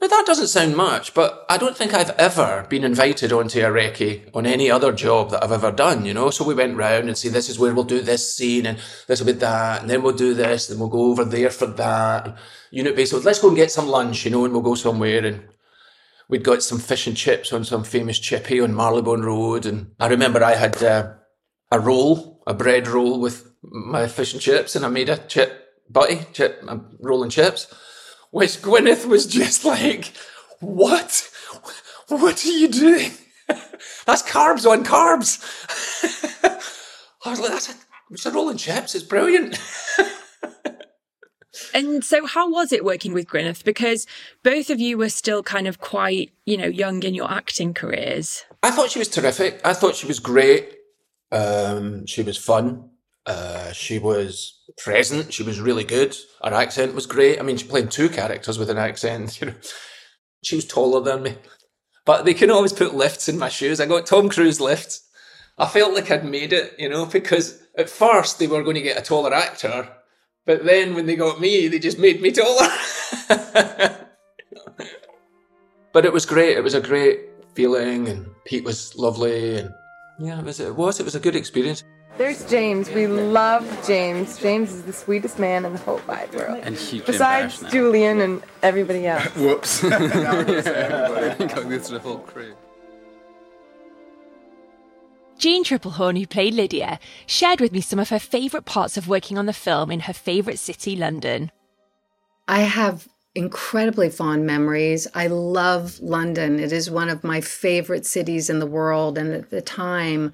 now 0.00 0.06
that 0.06 0.26
doesn't 0.26 0.48
sound 0.48 0.76
much, 0.76 1.12
but 1.12 1.44
I 1.48 1.58
don't 1.58 1.76
think 1.76 1.92
I've 1.92 2.10
ever 2.10 2.66
been 2.68 2.84
invited 2.84 3.32
onto 3.32 3.60
a 3.60 3.64
recce 3.64 4.30
on 4.34 4.46
any 4.46 4.70
other 4.70 4.92
job 4.92 5.30
that 5.30 5.44
I've 5.44 5.52
ever 5.52 5.70
done, 5.70 6.06
you 6.06 6.14
know. 6.14 6.30
So 6.30 6.44
we 6.44 6.54
went 6.54 6.76
round 6.76 7.08
and 7.08 7.18
say 7.18 7.28
this 7.28 7.48
is 7.48 7.58
where 7.58 7.74
we'll 7.74 7.84
do 7.84 8.00
this 8.00 8.34
scene 8.34 8.66
and 8.66 8.78
this 9.06 9.20
will 9.20 9.26
be 9.26 9.38
that, 9.40 9.82
and 9.82 9.90
then 9.90 10.02
we'll 10.02 10.14
do 10.14 10.34
this, 10.34 10.66
then 10.66 10.78
we'll 10.78 10.88
go 10.88 11.10
over 11.10 11.24
there 11.24 11.50
for 11.50 11.66
that. 11.66 12.36
Unit 12.70 12.96
based. 12.96 13.10
So 13.10 13.18
let's 13.18 13.40
go 13.40 13.48
and 13.48 13.56
get 13.56 13.70
some 13.70 13.88
lunch, 13.88 14.24
you 14.24 14.30
know, 14.30 14.44
and 14.44 14.54
we'll 14.54 14.62
go 14.62 14.74
somewhere 14.74 15.24
and 15.24 15.42
we'd 16.28 16.44
got 16.44 16.62
some 16.62 16.78
fish 16.78 17.06
and 17.06 17.16
chips 17.16 17.52
on 17.52 17.64
some 17.64 17.84
famous 17.84 18.18
chippy 18.18 18.60
on 18.60 18.74
Marylebone 18.74 19.22
Road, 19.22 19.66
and 19.66 19.92
I 19.98 20.06
remember 20.06 20.42
I 20.42 20.54
had 20.54 20.82
uh, 20.82 21.12
a 21.70 21.80
roll, 21.80 22.42
a 22.46 22.54
bread 22.54 22.86
roll 22.86 23.20
with 23.20 23.52
my 23.62 24.06
fish 24.06 24.32
and 24.32 24.40
chips, 24.40 24.76
and 24.76 24.86
I 24.86 24.88
made 24.88 25.08
a 25.08 25.18
chip 25.18 25.66
butty, 25.90 26.20
chip, 26.32 26.62
a 26.68 26.80
roll 27.00 27.22
and 27.22 27.32
chips, 27.32 27.66
which 28.30 28.62
Gwyneth 28.62 29.06
was 29.06 29.26
just 29.26 29.64
like, 29.64 30.12
"What? 30.60 31.30
What 32.08 32.44
are 32.44 32.48
you 32.48 32.68
doing? 32.68 33.12
That's 34.06 34.22
carbs 34.22 34.68
on 34.70 34.84
carbs." 34.84 35.40
I 37.24 37.30
was 37.30 37.40
like, 37.40 37.50
"That's 37.50 37.70
a, 37.70 37.74
it's 38.10 38.26
a 38.26 38.30
roll 38.30 38.54
chips. 38.54 38.94
It's 38.94 39.04
brilliant." 39.04 39.58
And 41.74 42.04
so, 42.04 42.26
how 42.26 42.50
was 42.50 42.72
it 42.72 42.84
working 42.84 43.12
with 43.12 43.26
Gwyneth? 43.26 43.64
Because 43.64 44.06
both 44.42 44.70
of 44.70 44.80
you 44.80 44.98
were 44.98 45.08
still 45.08 45.42
kind 45.42 45.66
of 45.68 45.80
quite, 45.80 46.32
you 46.44 46.56
know, 46.56 46.66
young 46.66 47.02
in 47.02 47.14
your 47.14 47.30
acting 47.30 47.74
careers. 47.74 48.44
I 48.62 48.70
thought 48.70 48.90
she 48.90 48.98
was 48.98 49.08
terrific. 49.08 49.60
I 49.64 49.74
thought 49.74 49.96
she 49.96 50.06
was 50.06 50.18
great. 50.18 50.76
Um, 51.32 52.06
she 52.06 52.22
was 52.22 52.36
fun. 52.36 52.89
Uh, 53.26 53.72
she 53.72 53.98
was 53.98 54.60
present. 54.78 55.32
She 55.32 55.42
was 55.42 55.60
really 55.60 55.84
good. 55.84 56.16
Her 56.42 56.54
accent 56.54 56.94
was 56.94 57.06
great. 57.06 57.38
I 57.38 57.42
mean, 57.42 57.56
she 57.56 57.66
played 57.66 57.90
two 57.90 58.08
characters 58.08 58.58
with 58.58 58.70
an 58.70 58.78
accent. 58.78 59.40
You 59.40 59.48
know, 59.48 59.54
she 60.42 60.56
was 60.56 60.64
taller 60.64 61.02
than 61.02 61.22
me, 61.22 61.36
but 62.06 62.24
they 62.24 62.32
can 62.32 62.50
always 62.50 62.72
put 62.72 62.94
lifts 62.94 63.28
in 63.28 63.38
my 63.38 63.50
shoes. 63.50 63.78
I 63.78 63.84
got 63.86 64.06
Tom 64.06 64.30
Cruise 64.30 64.58
lifts. 64.58 65.06
I 65.58 65.66
felt 65.66 65.92
like 65.94 66.10
I'd 66.10 66.24
made 66.24 66.54
it, 66.54 66.74
you 66.78 66.88
know, 66.88 67.04
because 67.04 67.62
at 67.76 67.90
first 67.90 68.38
they 68.38 68.46
were 68.46 68.62
going 68.62 68.76
to 68.76 68.80
get 68.80 68.96
a 68.96 69.02
taller 69.02 69.34
actor, 69.34 69.86
but 70.46 70.64
then 70.64 70.94
when 70.94 71.04
they 71.04 71.16
got 71.16 71.40
me, 71.40 71.68
they 71.68 71.78
just 71.78 71.98
made 71.98 72.22
me 72.22 72.32
taller. 72.32 72.68
but 75.92 76.06
it 76.06 76.12
was 76.12 76.24
great. 76.24 76.56
It 76.56 76.64
was 76.64 76.72
a 76.72 76.80
great 76.80 77.20
feeling, 77.54 78.08
and 78.08 78.26
Pete 78.46 78.64
was 78.64 78.96
lovely, 78.96 79.58
and 79.58 79.70
yeah, 80.18 80.38
it 80.38 80.44
was. 80.44 80.60
It 80.60 80.74
was. 80.74 81.00
It 81.00 81.04
was 81.04 81.14
a 81.14 81.20
good 81.20 81.36
experience. 81.36 81.84
There's 82.20 82.44
James. 82.44 82.90
We 82.90 83.06
love 83.06 83.64
James. 83.86 84.36
James 84.38 84.72
is 84.72 84.82
the 84.82 84.92
sweetest 84.92 85.38
man 85.38 85.64
in 85.64 85.72
the 85.72 85.78
whole 85.78 86.02
wide 86.06 86.30
world. 86.34 86.58
And 86.62 86.76
hugely 86.76 87.06
Besides. 87.10 87.64
Julian 87.70 88.20
and 88.20 88.42
everybody 88.62 89.06
else. 89.06 89.24
Whoops. 89.36 89.82
Now 89.82 89.96
I'm 89.96 90.10
gonna 90.10 90.52
everybody. 90.66 91.78
The 91.78 91.98
whole 91.98 92.18
crew. 92.18 92.54
Jeanne 95.38 95.64
Tripplehorn, 95.64 96.18
who 96.18 96.26
played 96.26 96.52
Lydia, 96.52 97.00
shared 97.24 97.58
with 97.58 97.72
me 97.72 97.80
some 97.80 97.98
of 97.98 98.10
her 98.10 98.18
favourite 98.18 98.66
parts 98.66 98.98
of 98.98 99.08
working 99.08 99.38
on 99.38 99.46
the 99.46 99.54
film 99.54 99.90
in 99.90 100.00
her 100.00 100.12
favourite 100.12 100.58
city, 100.58 100.96
London. 100.96 101.50
I 102.46 102.60
have 102.60 103.08
incredibly 103.34 104.10
fond 104.10 104.44
memories. 104.44 105.08
I 105.14 105.28
love 105.28 105.98
London. 106.00 106.60
It 106.60 106.70
is 106.70 106.90
one 106.90 107.08
of 107.08 107.24
my 107.24 107.40
favorite 107.40 108.04
cities 108.04 108.50
in 108.50 108.58
the 108.58 108.66
world. 108.66 109.16
And 109.16 109.32
at 109.32 109.48
the 109.48 109.62
time, 109.62 110.32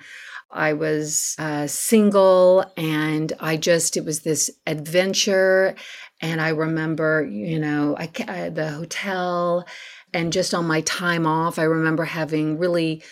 I 0.56 0.72
was 0.72 1.36
uh, 1.38 1.66
single 1.66 2.64
and 2.76 3.32
I 3.38 3.56
just, 3.56 3.96
it 3.96 4.04
was 4.04 4.20
this 4.20 4.50
adventure. 4.66 5.74
And 6.20 6.40
I 6.40 6.48
remember, 6.48 7.24
you 7.24 7.58
know, 7.58 7.96
I, 7.98 8.10
uh, 8.26 8.50
the 8.50 8.70
hotel 8.70 9.66
and 10.12 10.32
just 10.32 10.54
on 10.54 10.66
my 10.66 10.80
time 10.82 11.26
off, 11.26 11.58
I 11.58 11.64
remember 11.64 12.04
having 12.04 12.58
really 12.58 13.02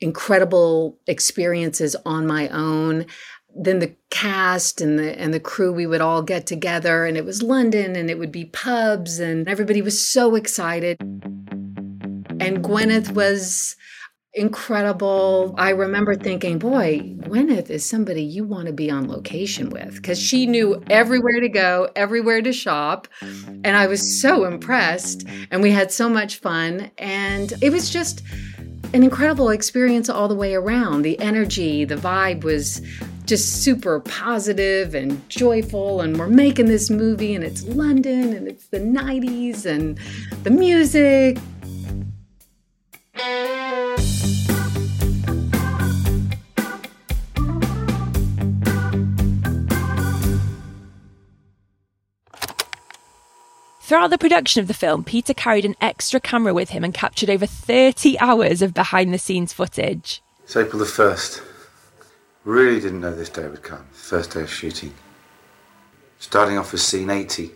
incredible 0.00 0.98
experiences 1.06 1.96
on 2.04 2.26
my 2.26 2.48
own 2.48 3.06
then 3.54 3.80
the 3.80 3.94
cast 4.10 4.80
and 4.80 4.98
the 4.98 5.18
and 5.20 5.32
the 5.34 5.40
crew 5.40 5.72
we 5.72 5.86
would 5.86 6.00
all 6.00 6.22
get 6.22 6.46
together 6.46 7.04
and 7.04 7.16
it 7.16 7.24
was 7.24 7.42
London 7.42 7.94
and 7.96 8.10
it 8.10 8.18
would 8.18 8.32
be 8.32 8.46
pubs 8.46 9.18
and 9.18 9.46
everybody 9.46 9.82
was 9.82 10.08
so 10.08 10.34
excited 10.34 10.98
and 12.40 12.64
Gwyneth 12.64 13.12
was 13.12 13.76
incredible 14.34 15.54
I 15.58 15.70
remember 15.70 16.14
thinking 16.14 16.58
boy 16.58 17.00
Gwyneth 17.18 17.68
is 17.68 17.84
somebody 17.84 18.22
you 18.22 18.44
want 18.44 18.66
to 18.66 18.72
be 18.72 18.90
on 18.90 19.06
location 19.06 19.68
with 19.68 20.02
cuz 20.02 20.18
she 20.18 20.46
knew 20.46 20.82
everywhere 20.88 21.38
to 21.40 21.50
go 21.50 21.90
everywhere 21.94 22.40
to 22.40 22.50
shop 22.50 23.08
and 23.20 23.76
I 23.76 23.86
was 23.86 24.22
so 24.22 24.46
impressed 24.46 25.26
and 25.50 25.62
we 25.62 25.70
had 25.70 25.92
so 25.92 26.08
much 26.08 26.36
fun 26.36 26.90
and 26.96 27.52
it 27.60 27.70
was 27.70 27.90
just 27.90 28.22
an 28.94 29.02
incredible 29.02 29.48
experience 29.48 30.10
all 30.10 30.28
the 30.28 30.34
way 30.34 30.54
around. 30.54 31.02
The 31.02 31.18
energy, 31.18 31.84
the 31.84 31.96
vibe 31.96 32.44
was 32.44 32.82
just 33.24 33.62
super 33.62 34.00
positive 34.00 34.94
and 34.94 35.26
joyful. 35.30 36.02
And 36.02 36.18
we're 36.18 36.26
making 36.26 36.66
this 36.66 36.90
movie, 36.90 37.34
and 37.34 37.42
it's 37.42 37.64
London, 37.64 38.32
and 38.34 38.46
it's 38.46 38.66
the 38.66 38.80
90s, 38.80 39.64
and 39.64 39.98
the 40.42 40.50
music. 40.50 41.38
Throughout 53.92 54.08
the 54.08 54.16
production 54.16 54.62
of 54.62 54.68
the 54.68 54.72
film, 54.72 55.04
Peter 55.04 55.34
carried 55.34 55.66
an 55.66 55.76
extra 55.78 56.18
camera 56.18 56.54
with 56.54 56.70
him 56.70 56.82
and 56.82 56.94
captured 56.94 57.28
over 57.28 57.44
30 57.44 58.18
hours 58.20 58.62
of 58.62 58.72
behind 58.72 59.12
the 59.12 59.18
scenes 59.18 59.52
footage. 59.52 60.22
It's 60.44 60.56
April 60.56 60.78
the 60.78 60.86
1st. 60.86 61.42
Really 62.44 62.80
didn't 62.80 63.02
know 63.02 63.14
this 63.14 63.28
day 63.28 63.46
would 63.46 63.62
come. 63.62 63.84
First 63.92 64.30
day 64.30 64.40
of 64.40 64.50
shooting. 64.50 64.94
Starting 66.18 66.56
off 66.56 66.72
with 66.72 66.80
scene 66.80 67.10
80 67.10 67.50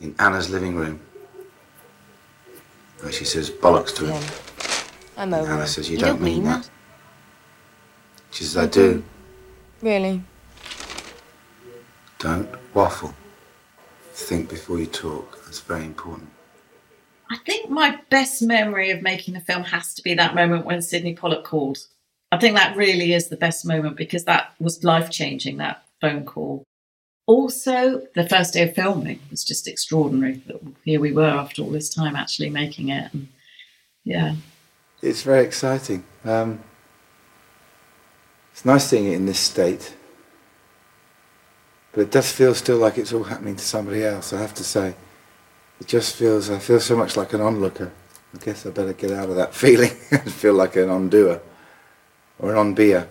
in 0.00 0.14
Anna's 0.18 0.48
living 0.48 0.76
room. 0.76 0.98
Where 3.00 3.12
she 3.12 3.26
says 3.26 3.50
bollocks 3.50 3.94
to 3.96 4.06
him. 4.06 4.22
I'm 5.18 5.34
over 5.34 5.52
Anna 5.52 5.64
it. 5.64 5.66
says, 5.66 5.90
You, 5.90 5.98
don't, 5.98 6.22
mean 6.22 6.44
that. 6.44 6.70
She 8.30 8.44
says, 8.44 8.56
I 8.56 8.64
do. 8.64 9.04
Really? 9.82 10.22
Don't 12.18 12.48
waffle. 12.72 13.14
Think 14.20 14.48
before 14.48 14.78
you 14.78 14.86
talk. 14.86 15.44
That's 15.44 15.60
very 15.60 15.84
important. 15.84 16.30
I 17.30 17.36
think 17.38 17.70
my 17.70 17.98
best 18.10 18.42
memory 18.42 18.90
of 18.90 19.02
making 19.02 19.34
the 19.34 19.40
film 19.40 19.64
has 19.64 19.94
to 19.94 20.02
be 20.02 20.14
that 20.14 20.34
moment 20.34 20.66
when 20.66 20.82
Sydney 20.82 21.14
Pollack 21.14 21.44
called. 21.44 21.78
I 22.30 22.38
think 22.38 22.54
that 22.54 22.76
really 22.76 23.12
is 23.12 23.28
the 23.28 23.36
best 23.36 23.64
moment 23.64 23.96
because 23.96 24.24
that 24.24 24.52
was 24.60 24.84
life 24.84 25.10
changing, 25.10 25.56
that 25.56 25.84
phone 26.00 26.24
call. 26.24 26.64
Also, 27.26 28.02
the 28.14 28.28
first 28.28 28.54
day 28.54 28.68
of 28.68 28.74
filming 28.74 29.20
was 29.30 29.42
just 29.42 29.66
extraordinary. 29.66 30.42
That 30.46 30.60
Here 30.84 31.00
we 31.00 31.12
were 31.12 31.24
after 31.24 31.62
all 31.62 31.70
this 31.70 31.92
time 31.92 32.14
actually 32.14 32.50
making 32.50 32.90
it. 32.90 33.12
And 33.12 33.28
yeah. 34.04 34.34
It's 35.02 35.22
very 35.22 35.44
exciting. 35.44 36.04
Um, 36.24 36.60
it's 38.52 38.64
nice 38.64 38.84
seeing 38.84 39.06
it 39.06 39.14
in 39.14 39.26
this 39.26 39.40
state. 39.40 39.96
But 41.92 42.02
it 42.02 42.10
does 42.10 42.30
feel 42.30 42.54
still 42.54 42.78
like 42.78 42.98
it's 42.98 43.12
all 43.12 43.24
happening 43.24 43.56
to 43.56 43.64
somebody 43.64 44.04
else, 44.04 44.32
I 44.32 44.40
have 44.40 44.54
to 44.54 44.64
say. 44.64 44.94
It 45.80 45.86
just 45.86 46.16
feels, 46.16 46.50
I 46.50 46.58
feel 46.58 46.80
so 46.80 46.96
much 46.96 47.16
like 47.16 47.32
an 47.32 47.40
onlooker. 47.40 47.90
I 48.34 48.38
guess 48.38 48.64
I 48.64 48.70
better 48.70 48.92
get 48.92 49.10
out 49.10 49.28
of 49.28 49.36
that 49.36 49.54
feeling 49.62 49.92
and 50.10 50.32
feel 50.32 50.54
like 50.54 50.76
an 50.76 50.88
ondoer 50.88 51.40
or 52.38 52.54
an 52.54 52.74
onbeer. 52.74 53.08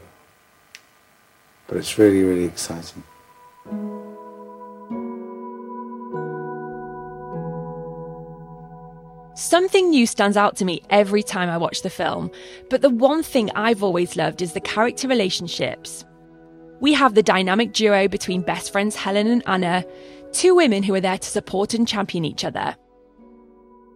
But 1.68 1.78
it's 1.78 1.98
really, 1.98 2.24
really 2.24 2.46
exciting. 2.46 3.04
Something 9.36 9.90
new 9.90 10.06
stands 10.06 10.36
out 10.36 10.58
to 10.58 10.66
me 10.66 10.84
every 10.90 11.24
time 11.24 11.50
I 11.50 11.58
watch 11.58 11.82
the 11.82 11.90
film, 11.90 12.30
but 12.70 12.82
the 12.82 12.90
one 12.90 13.24
thing 13.24 13.50
I've 13.56 13.82
always 13.84 14.18
loved 14.18 14.42
is 14.42 14.52
the 14.52 14.60
character 14.60 15.08
relationships. 15.08 16.04
We 16.82 16.94
have 16.94 17.14
the 17.14 17.24
dynamic 17.24 17.74
duo 17.74 18.08
between 18.08 18.42
best 18.42 18.72
friends 18.72 18.96
Helen 18.96 19.28
and 19.28 19.44
Anna, 19.46 19.86
two 20.32 20.56
women 20.56 20.84
who 20.84 20.94
are 20.96 21.02
there 21.02 21.18
to 21.18 21.30
support 21.30 21.74
and 21.74 21.88
champion 21.88 22.24
each 22.24 22.46
other. 22.46 22.76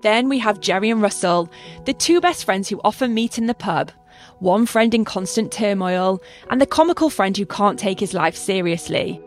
Then 0.02 0.28
we 0.28 0.40
have 0.40 0.60
Jerry 0.60 0.90
and 0.90 1.02
Russell, 1.02 1.50
the 1.86 1.94
two 1.94 2.20
best 2.20 2.44
friends 2.44 2.68
who 2.68 2.82
often 2.84 3.14
meet 3.14 3.38
in 3.38 3.46
the 3.46 3.54
pub, 3.54 3.92
one 4.40 4.66
friend 4.66 4.94
in 4.94 5.06
constant 5.06 5.52
turmoil, 5.52 6.22
and 6.50 6.60
the 6.60 6.66
comical 6.66 7.10
friend 7.10 7.38
who 7.38 7.46
can't 7.46 7.80
take 7.80 8.02
his 8.02 8.14
life 8.14 8.36
seriously. 8.36 9.22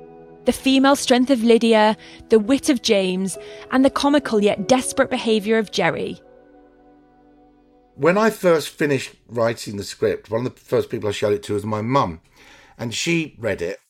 The 0.45 0.53
female 0.53 0.95
strength 0.95 1.31
of 1.31 1.43
Lydia, 1.43 1.97
the 2.29 2.39
wit 2.39 2.69
of 2.69 2.83
James, 2.83 3.39
and 3.73 3.85
the 3.85 3.91
comical 3.91 4.43
yet 4.43 4.69
desperate 4.69 5.09
behaviour 5.09 5.57
of 5.57 5.73
Jerry. 5.73 6.21
When 7.95 8.19
I 8.19 8.29
first 8.29 8.69
finished 8.69 9.15
writing 9.27 9.79
the 9.79 9.83
script, 9.83 10.31
one 10.31 10.45
of 10.45 10.55
the 10.55 10.61
first 10.61 10.91
people 10.91 11.09
I 11.09 11.13
showed 11.13 11.33
it 11.33 11.43
to 11.45 11.55
was 11.55 11.65
my 11.65 11.81
mum, 11.81 12.21
and 12.79 12.95
she 12.95 13.37
read 13.39 13.63
it, 13.63 13.81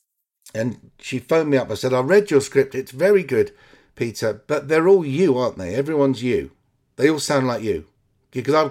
and 0.54 0.90
she 0.98 1.18
phoned 1.18 1.50
me 1.50 1.56
up. 1.56 1.70
I 1.70 1.74
said, 1.74 1.92
"I 1.92 2.00
read 2.00 2.30
your 2.30 2.40
script. 2.40 2.74
It's 2.74 2.92
very 2.92 3.22
good, 3.22 3.52
Peter, 3.94 4.42
but 4.46 4.68
they're 4.68 4.88
all 4.88 5.04
you, 5.04 5.36
aren't 5.36 5.58
they? 5.58 5.74
Everyone's 5.74 6.22
you. 6.22 6.52
They 6.96 7.10
all 7.10 7.18
sound 7.18 7.46
like 7.46 7.62
you." 7.62 7.86
Because 8.30 8.54
I, 8.54 8.70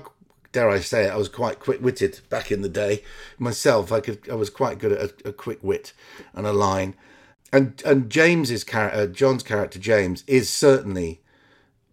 dare 0.52 0.70
I 0.70 0.80
say 0.80 1.06
it, 1.06 1.12
I 1.12 1.18
was 1.18 1.30
quite 1.30 1.60
quick-witted 1.60 2.20
back 2.30 2.52
in 2.52 2.62
the 2.62 2.70
day 2.70 3.04
myself. 3.40 3.92
I 3.92 4.00
could, 4.00 4.30
I 4.30 4.36
was 4.36 4.50
quite 4.50 4.78
good 4.80 4.92
at 4.92 5.02
a, 5.26 5.30
a 5.30 5.34
quick 5.34 5.60
wit 5.64 5.94
and 6.34 6.46
a 6.46 6.54
line, 6.54 6.96
and 7.52 7.82
and 7.86 8.10
James's 8.10 8.64
character, 8.64 9.00
uh, 9.00 9.06
John's 9.08 9.44
character 9.44 9.80
James, 9.80 10.24
is 10.28 10.50
certainly 10.50 11.22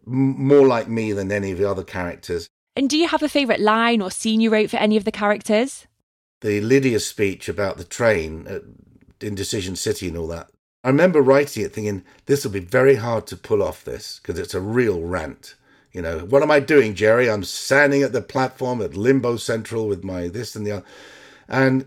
m- 0.07 0.47
more 0.47 0.67
like 0.67 0.89
me 0.89 1.13
than 1.13 1.33
any 1.33 1.51
of 1.51 1.59
the 1.59 1.69
other 1.71 1.85
characters. 1.85 2.47
And 2.75 2.89
do 2.89 2.97
you 2.97 3.09
have 3.09 3.23
a 3.23 3.29
favourite 3.29 3.61
line 3.61 4.01
or 4.01 4.11
scene 4.11 4.41
you 4.41 4.51
wrote 4.51 4.71
for 4.71 4.79
any 4.79 4.97
of 4.97 5.05
the 5.05 5.13
characters? 5.13 5.87
The 6.43 6.61
Lydia 6.61 7.01
speech 7.01 7.49
about 7.49 7.79
the 7.79 7.85
train 7.85 8.47
at 8.49 8.63
Indecision 9.21 9.77
City 9.77 10.09
and 10.09 10.17
all 10.17 10.27
that. 10.29 10.51
I 10.85 10.89
remember 10.89 11.23
writing 11.23 11.65
it 11.65 11.73
thinking, 11.73 12.05
this 12.27 12.45
will 12.45 12.51
be 12.51 12.59
very 12.61 12.97
hard 12.97 13.27
to 13.29 13.37
pull 13.37 13.63
off 13.63 13.85
this 13.85 14.21
because 14.21 14.39
it's 14.39 14.55
a 14.55 14.61
real 14.61 15.01
rant. 15.01 15.55
You 15.93 16.03
know, 16.03 16.21
what 16.21 16.43
am 16.43 16.51
I 16.51 16.59
doing, 16.59 16.95
Jerry? 16.95 17.31
I'm 17.31 17.45
standing 17.45 18.03
at 18.03 18.13
the 18.13 18.23
platform 18.23 18.83
at 18.83 18.97
Limbo 18.97 19.37
Central 19.37 19.87
with 19.87 20.03
my 20.03 20.29
this 20.29 20.57
and 20.57 20.67
the 20.67 20.73
other. 20.73 20.85
And 21.49 21.87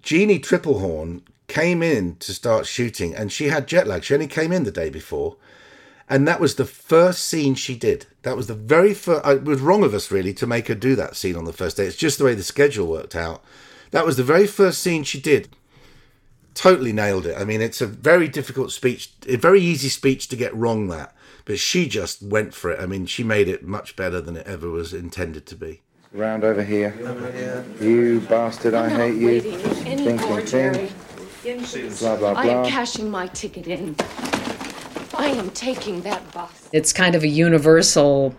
Jeannie 0.00 0.40
Tripplehorn 0.40 1.22
came 1.46 1.82
in 1.82 2.16
to 2.16 2.32
start 2.32 2.66
shooting 2.66 3.14
and 3.14 3.30
she 3.30 3.48
had 3.48 3.68
jet 3.68 3.86
lag. 3.86 4.02
She 4.02 4.14
only 4.14 4.26
came 4.26 4.50
in 4.50 4.64
the 4.64 4.72
day 4.72 4.90
before. 4.90 5.36
And 6.08 6.28
that 6.28 6.40
was 6.40 6.56
the 6.56 6.66
first 6.66 7.22
scene 7.24 7.54
she 7.54 7.74
did. 7.76 8.06
That 8.22 8.36
was 8.36 8.46
the 8.46 8.54
very 8.54 8.92
first. 8.92 9.26
Uh, 9.26 9.36
it 9.36 9.44
was 9.44 9.60
wrong 9.60 9.82
of 9.84 9.94
us, 9.94 10.10
really, 10.10 10.34
to 10.34 10.46
make 10.46 10.68
her 10.68 10.74
do 10.74 10.94
that 10.96 11.16
scene 11.16 11.36
on 11.36 11.44
the 11.44 11.52
first 11.52 11.76
day. 11.76 11.86
It's 11.86 11.96
just 11.96 12.18
the 12.18 12.24
way 12.24 12.34
the 12.34 12.42
schedule 12.42 12.86
worked 12.86 13.16
out. 13.16 13.42
That 13.90 14.04
was 14.04 14.16
the 14.16 14.22
very 14.24 14.46
first 14.46 14.82
scene 14.82 15.04
she 15.04 15.20
did. 15.20 15.48
totally 16.54 16.92
nailed 16.92 17.26
it. 17.26 17.36
I 17.38 17.44
mean, 17.44 17.60
it's 17.60 17.80
a 17.80 17.86
very 17.86 18.28
difficult 18.28 18.70
speech, 18.72 19.12
a 19.28 19.36
very 19.36 19.60
easy 19.60 19.88
speech 19.88 20.28
to 20.28 20.36
get 20.36 20.54
wrong. 20.54 20.88
That, 20.88 21.14
but 21.44 21.58
she 21.58 21.88
just 21.88 22.22
went 22.22 22.54
for 22.54 22.70
it. 22.70 22.80
I 22.80 22.86
mean, 22.86 23.06
she 23.06 23.24
made 23.24 23.48
it 23.48 23.64
much 23.64 23.96
better 23.96 24.20
than 24.20 24.36
it 24.36 24.46
ever 24.46 24.70
was 24.70 24.94
intended 24.94 25.46
to 25.46 25.56
be. 25.56 25.82
Round 26.12 26.44
over 26.44 26.62
here. 26.62 26.94
You 27.80 28.20
bastard, 28.20 28.74
I 28.74 28.88
hate 28.88 29.20
you. 29.20 29.40
Think, 29.40 30.20
think, 30.20 30.20
think. 30.48 31.98
Blah, 31.98 32.16
blah, 32.16 32.32
I 32.32 32.46
am 32.46 32.64
cashing 32.64 33.10
my 33.10 33.26
ticket 33.28 33.66
in. 33.66 33.96
I 35.16 35.26
am 35.28 35.50
taking 35.50 36.02
that 36.02 36.32
bus. 36.32 36.68
It's 36.72 36.92
kind 36.92 37.14
of 37.14 37.22
a 37.22 37.28
universal 37.28 38.34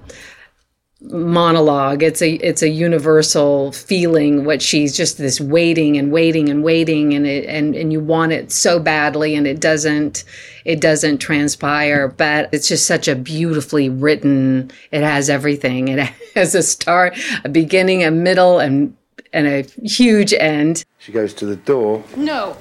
monologue. 1.01 2.03
It's 2.03 2.21
a 2.21 2.33
it's 2.35 2.61
a 2.61 2.69
universal 2.69 3.71
feeling. 3.71 4.45
What 4.45 4.61
she's 4.61 4.95
just 4.95 5.17
this 5.17 5.39
waiting 5.39 5.97
and 5.97 6.11
waiting 6.11 6.49
and 6.49 6.63
waiting, 6.63 7.13
and 7.13 7.25
it 7.25 7.45
and 7.45 7.75
and 7.75 7.91
you 7.91 7.99
want 7.99 8.31
it 8.31 8.51
so 8.51 8.79
badly, 8.79 9.35
and 9.35 9.45
it 9.47 9.59
doesn't 9.59 10.23
it 10.63 10.81
doesn't 10.81 11.19
transpire. 11.19 12.07
But 12.07 12.49
it's 12.51 12.67
just 12.67 12.85
such 12.85 13.07
a 13.07 13.15
beautifully 13.15 13.89
written. 13.89 14.71
It 14.91 15.03
has 15.03 15.29
everything. 15.29 15.89
It 15.89 15.99
has 16.35 16.55
a 16.55 16.63
start, 16.63 17.17
a 17.43 17.49
beginning, 17.49 18.03
a 18.03 18.11
middle, 18.11 18.59
and 18.59 18.95
and 19.33 19.47
a 19.47 19.61
huge 19.83 20.33
end. 20.33 20.85
She 20.99 21.11
goes 21.11 21.33
to 21.35 21.45
the 21.45 21.57
door 21.57 22.03
No, 22.15 22.57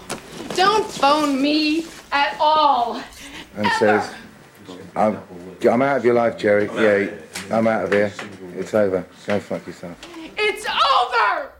don't 0.55 0.90
phone 0.90 1.40
me 1.40 1.87
at 2.12 2.37
all. 2.40 3.03
And 3.57 3.67
says, 3.79 4.12
I'm, 4.97 5.19
I'm 5.71 5.83
out 5.83 5.99
of 5.99 6.05
your 6.05 6.14
life, 6.14 6.38
Jerry. 6.38 6.67
Yeah, 6.77 7.11
I'm 7.51 7.67
out 7.67 7.85
of 7.85 7.93
here. 7.93 8.12
It's 8.57 8.75
over. 8.75 9.05
Go 9.27 9.40
fuck 9.40 9.67
yourself. 9.67 9.97
It's 10.37 10.67
over! 10.67 11.53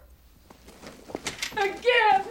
Again! 1.57 2.25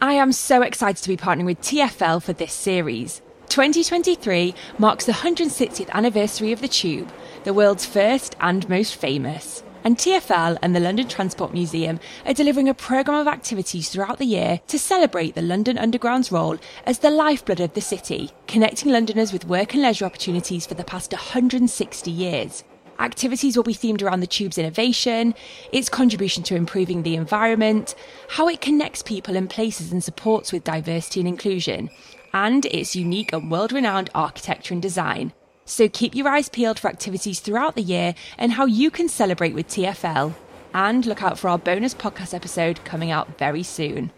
I 0.00 0.12
am 0.14 0.32
so 0.32 0.62
excited 0.62 1.02
to 1.02 1.08
be 1.08 1.16
partnering 1.16 1.46
with 1.46 1.60
TFL 1.60 2.22
for 2.22 2.32
this 2.32 2.52
series. 2.52 3.22
2023 3.48 4.54
marks 4.78 5.06
the 5.06 5.12
160th 5.12 5.90
anniversary 5.90 6.52
of 6.52 6.60
the 6.60 6.68
Tube, 6.68 7.10
the 7.44 7.54
world's 7.54 7.86
first 7.86 8.34
and 8.40 8.68
most 8.68 8.96
famous. 8.96 9.62
And 9.86 9.98
TFL 9.98 10.56
and 10.62 10.74
the 10.74 10.80
London 10.80 11.06
Transport 11.06 11.52
Museum 11.52 12.00
are 12.24 12.32
delivering 12.32 12.70
a 12.70 12.74
programme 12.74 13.20
of 13.20 13.28
activities 13.28 13.90
throughout 13.90 14.16
the 14.16 14.24
year 14.24 14.62
to 14.68 14.78
celebrate 14.78 15.34
the 15.34 15.42
London 15.42 15.76
Underground's 15.76 16.32
role 16.32 16.56
as 16.86 17.00
the 17.00 17.10
lifeblood 17.10 17.60
of 17.60 17.74
the 17.74 17.82
city, 17.82 18.30
connecting 18.46 18.90
Londoners 18.90 19.30
with 19.30 19.44
work 19.44 19.74
and 19.74 19.82
leisure 19.82 20.06
opportunities 20.06 20.64
for 20.64 20.72
the 20.72 20.84
past 20.84 21.12
160 21.12 22.10
years. 22.10 22.64
Activities 22.98 23.58
will 23.58 23.64
be 23.64 23.74
themed 23.74 24.00
around 24.00 24.20
the 24.20 24.26
tube's 24.26 24.56
innovation, 24.56 25.34
its 25.70 25.90
contribution 25.90 26.42
to 26.44 26.56
improving 26.56 27.02
the 27.02 27.16
environment, 27.16 27.94
how 28.30 28.48
it 28.48 28.62
connects 28.62 29.02
people 29.02 29.36
and 29.36 29.50
places 29.50 29.92
and 29.92 30.02
supports 30.02 30.50
with 30.50 30.64
diversity 30.64 31.20
and 31.20 31.28
inclusion, 31.28 31.90
and 32.32 32.64
its 32.66 32.96
unique 32.96 33.34
and 33.34 33.50
world 33.50 33.70
renowned 33.70 34.08
architecture 34.14 34.72
and 34.72 34.80
design. 34.80 35.34
So 35.64 35.88
keep 35.88 36.14
your 36.14 36.28
eyes 36.28 36.48
peeled 36.48 36.78
for 36.78 36.88
activities 36.88 37.40
throughout 37.40 37.74
the 37.74 37.82
year 37.82 38.14
and 38.38 38.52
how 38.52 38.66
you 38.66 38.90
can 38.90 39.08
celebrate 39.08 39.54
with 39.54 39.68
TFL. 39.68 40.34
And 40.74 41.06
look 41.06 41.22
out 41.22 41.38
for 41.38 41.48
our 41.48 41.58
bonus 41.58 41.94
podcast 41.94 42.34
episode 42.34 42.84
coming 42.84 43.10
out 43.10 43.38
very 43.38 43.62
soon. 43.62 44.10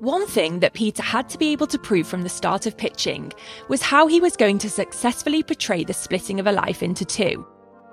One 0.00 0.26
thing 0.28 0.60
that 0.60 0.72
Peter 0.72 1.02
had 1.02 1.28
to 1.30 1.38
be 1.38 1.50
able 1.50 1.66
to 1.66 1.78
prove 1.78 2.06
from 2.06 2.22
the 2.22 2.28
start 2.28 2.64
of 2.66 2.76
pitching 2.76 3.32
was 3.68 3.82
how 3.82 4.06
he 4.06 4.20
was 4.20 4.36
going 4.36 4.58
to 4.58 4.70
successfully 4.70 5.42
portray 5.42 5.82
the 5.82 5.92
splitting 5.92 6.38
of 6.38 6.46
a 6.46 6.52
life 6.52 6.82
into 6.82 7.04
two. 7.04 7.44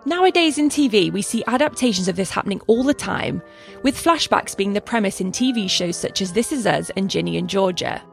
Nowadays 0.06 0.58
in 0.58 0.68
TV, 0.68 1.10
we 1.14 1.22
see 1.22 1.46
adaptations 1.48 2.10
of 2.10 2.18
this 2.18 2.30
happening 2.30 2.60
all 2.68 2.84
the 2.84 2.94
time, 2.94 3.42
with 3.84 3.96
flashbacks 3.96 4.56
being 4.56 4.74
the 4.74 4.82
premise 4.82 5.22
in 5.22 5.32
TV 5.32 5.70
shows 5.70 5.96
such 5.96 6.22
as 6.22 6.34
This 6.34 6.52
Is 6.52 6.68
Us 6.68 6.92
and 6.98 7.10
Ginny 7.10 7.38
and 7.38 7.50
Georgia. 7.50 8.04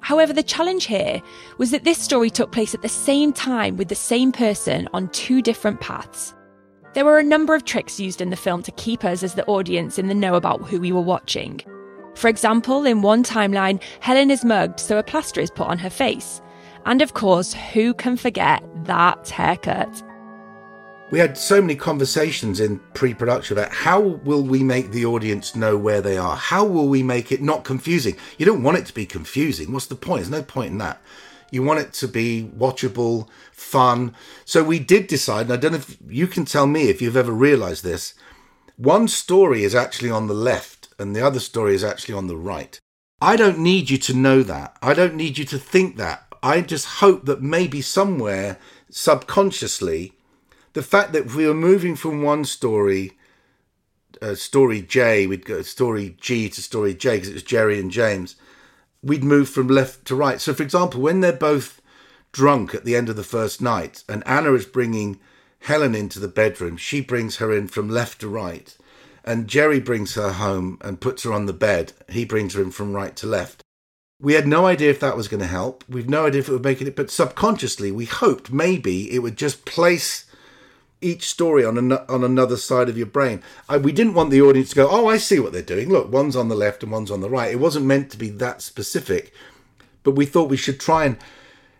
However, 0.00 0.32
the 0.32 0.42
challenge 0.42 0.86
here 0.86 1.22
was 1.58 1.70
that 1.70 1.84
this 1.84 1.98
story 1.98 2.28
took 2.28 2.50
place 2.50 2.74
at 2.74 2.82
the 2.82 2.88
same 2.88 3.32
time 3.32 3.76
with 3.76 3.86
the 3.86 3.94
same 3.94 4.32
person 4.32 4.88
on 4.92 5.10
two 5.10 5.40
different 5.40 5.80
paths. 5.80 6.34
There 6.92 7.04
were 7.04 7.20
a 7.20 7.24
number 7.24 7.54
of 7.54 7.64
tricks 7.64 8.00
used 8.00 8.20
in 8.20 8.30
the 8.30 8.36
film 8.36 8.64
to 8.64 8.72
keep 8.72 9.04
us 9.04 9.22
as 9.22 9.34
the 9.34 9.46
audience 9.46 10.00
in 10.00 10.08
the 10.08 10.14
know 10.14 10.34
about 10.34 10.68
who 10.68 10.80
we 10.80 10.90
were 10.90 11.00
watching. 11.00 11.60
For 12.16 12.26
example, 12.26 12.84
in 12.84 13.00
one 13.00 13.22
timeline, 13.22 13.80
Helen 14.00 14.32
is 14.32 14.44
mugged, 14.44 14.80
so 14.80 14.98
a 14.98 15.04
plaster 15.04 15.40
is 15.40 15.52
put 15.52 15.68
on 15.68 15.78
her 15.78 15.88
face. 15.88 16.42
And 16.84 17.00
of 17.00 17.14
course, 17.14 17.54
who 17.54 17.94
can 17.94 18.16
forget 18.16 18.64
that 18.86 19.28
haircut? 19.28 20.02
We 21.12 21.18
had 21.18 21.36
so 21.36 21.60
many 21.60 21.76
conversations 21.76 22.58
in 22.58 22.78
pre-production 22.94 23.58
about 23.58 23.70
how 23.70 24.00
will 24.00 24.42
we 24.42 24.62
make 24.62 24.92
the 24.92 25.04
audience 25.04 25.54
know 25.54 25.76
where 25.76 26.00
they 26.00 26.16
are? 26.16 26.36
How 26.36 26.64
will 26.64 26.88
we 26.88 27.02
make 27.02 27.30
it 27.30 27.42
not 27.42 27.64
confusing? 27.64 28.16
You 28.38 28.46
don't 28.46 28.62
want 28.62 28.78
it 28.78 28.86
to 28.86 28.94
be 28.94 29.04
confusing. 29.04 29.72
What's 29.72 29.84
the 29.84 29.94
point? 29.94 30.22
There's 30.22 30.30
no 30.30 30.42
point 30.42 30.70
in 30.70 30.78
that. 30.78 31.02
You 31.50 31.62
want 31.64 31.80
it 31.80 31.92
to 31.92 32.08
be 32.08 32.50
watchable, 32.56 33.28
fun. 33.52 34.14
So 34.46 34.64
we 34.64 34.78
did 34.78 35.06
decide, 35.06 35.42
and 35.42 35.52
I 35.52 35.56
don't 35.56 35.72
know 35.72 35.78
if 35.78 35.98
you 36.08 36.26
can 36.26 36.46
tell 36.46 36.66
me 36.66 36.88
if 36.88 37.02
you've 37.02 37.14
ever 37.14 37.30
realized 37.30 37.84
this. 37.84 38.14
One 38.78 39.06
story 39.06 39.64
is 39.64 39.74
actually 39.74 40.10
on 40.10 40.28
the 40.28 40.34
left 40.34 40.88
and 40.98 41.14
the 41.14 41.20
other 41.20 41.40
story 41.40 41.74
is 41.74 41.84
actually 41.84 42.14
on 42.14 42.26
the 42.26 42.38
right. 42.38 42.80
I 43.20 43.36
don't 43.36 43.58
need 43.58 43.90
you 43.90 43.98
to 43.98 44.14
know 44.14 44.42
that. 44.44 44.78
I 44.80 44.94
don't 44.94 45.16
need 45.16 45.36
you 45.36 45.44
to 45.44 45.58
think 45.58 45.98
that. 45.98 46.24
I 46.42 46.62
just 46.62 46.86
hope 46.86 47.26
that 47.26 47.42
maybe 47.42 47.82
somewhere 47.82 48.58
subconsciously 48.88 50.14
the 50.72 50.82
fact 50.82 51.12
that 51.12 51.34
we 51.34 51.46
were 51.46 51.54
moving 51.54 51.96
from 51.96 52.22
one 52.22 52.44
story, 52.44 53.12
uh, 54.20 54.34
story 54.34 54.82
J, 54.82 55.26
we'd 55.26 55.44
go 55.44 55.62
story 55.62 56.16
G 56.20 56.48
to 56.48 56.62
story 56.62 56.94
J 56.94 57.16
because 57.16 57.28
it 57.28 57.34
was 57.34 57.42
Jerry 57.42 57.78
and 57.78 57.90
James, 57.90 58.36
we'd 59.02 59.24
move 59.24 59.48
from 59.48 59.68
left 59.68 60.04
to 60.06 60.14
right. 60.14 60.40
So, 60.40 60.54
for 60.54 60.62
example, 60.62 61.00
when 61.00 61.20
they're 61.20 61.32
both 61.32 61.80
drunk 62.32 62.74
at 62.74 62.84
the 62.84 62.96
end 62.96 63.08
of 63.08 63.16
the 63.16 63.24
first 63.24 63.60
night 63.60 64.04
and 64.08 64.22
Anna 64.26 64.52
is 64.54 64.64
bringing 64.64 65.20
Helen 65.60 65.94
into 65.94 66.18
the 66.18 66.28
bedroom, 66.28 66.76
she 66.76 67.00
brings 67.00 67.36
her 67.36 67.52
in 67.52 67.68
from 67.68 67.88
left 67.88 68.20
to 68.20 68.28
right. 68.28 68.76
And 69.24 69.46
Jerry 69.46 69.78
brings 69.78 70.14
her 70.14 70.32
home 70.32 70.78
and 70.80 71.00
puts 71.00 71.22
her 71.22 71.32
on 71.32 71.46
the 71.46 71.52
bed. 71.52 71.92
He 72.08 72.24
brings 72.24 72.54
her 72.54 72.62
in 72.62 72.72
from 72.72 72.92
right 72.92 73.14
to 73.16 73.26
left. 73.26 73.62
We 74.20 74.34
had 74.34 74.46
no 74.46 74.66
idea 74.66 74.90
if 74.90 75.00
that 75.00 75.16
was 75.16 75.28
going 75.28 75.40
to 75.40 75.46
help. 75.46 75.84
We've 75.88 76.08
no 76.08 76.26
idea 76.26 76.40
if 76.40 76.48
it 76.48 76.52
would 76.52 76.64
make 76.64 76.80
it, 76.80 76.96
but 76.96 77.10
subconsciously 77.10 77.92
we 77.92 78.04
hoped 78.06 78.52
maybe 78.52 79.12
it 79.12 79.18
would 79.18 79.36
just 79.36 79.64
place 79.64 80.26
each 81.02 81.28
story 81.28 81.64
on 81.64 81.76
an, 81.78 81.92
on 81.92 82.24
another 82.24 82.56
side 82.56 82.88
of 82.88 82.96
your 82.96 83.06
brain. 83.06 83.42
I, 83.68 83.76
we 83.76 83.92
didn't 83.92 84.14
want 84.14 84.30
the 84.30 84.42
audience 84.42 84.70
to 84.70 84.76
go, 84.76 84.88
"Oh, 84.90 85.06
I 85.06 85.18
see 85.18 85.38
what 85.38 85.52
they're 85.52 85.62
doing. 85.62 85.88
Look, 85.88 86.10
one's 86.10 86.36
on 86.36 86.48
the 86.48 86.54
left 86.54 86.82
and 86.82 86.92
one's 86.92 87.10
on 87.10 87.20
the 87.20 87.30
right." 87.30 87.52
It 87.52 87.60
wasn't 87.60 87.86
meant 87.86 88.10
to 88.12 88.18
be 88.18 88.30
that 88.30 88.62
specific, 88.62 89.32
but 90.02 90.12
we 90.12 90.26
thought 90.26 90.48
we 90.48 90.56
should 90.56 90.80
try 90.80 91.04
and 91.04 91.16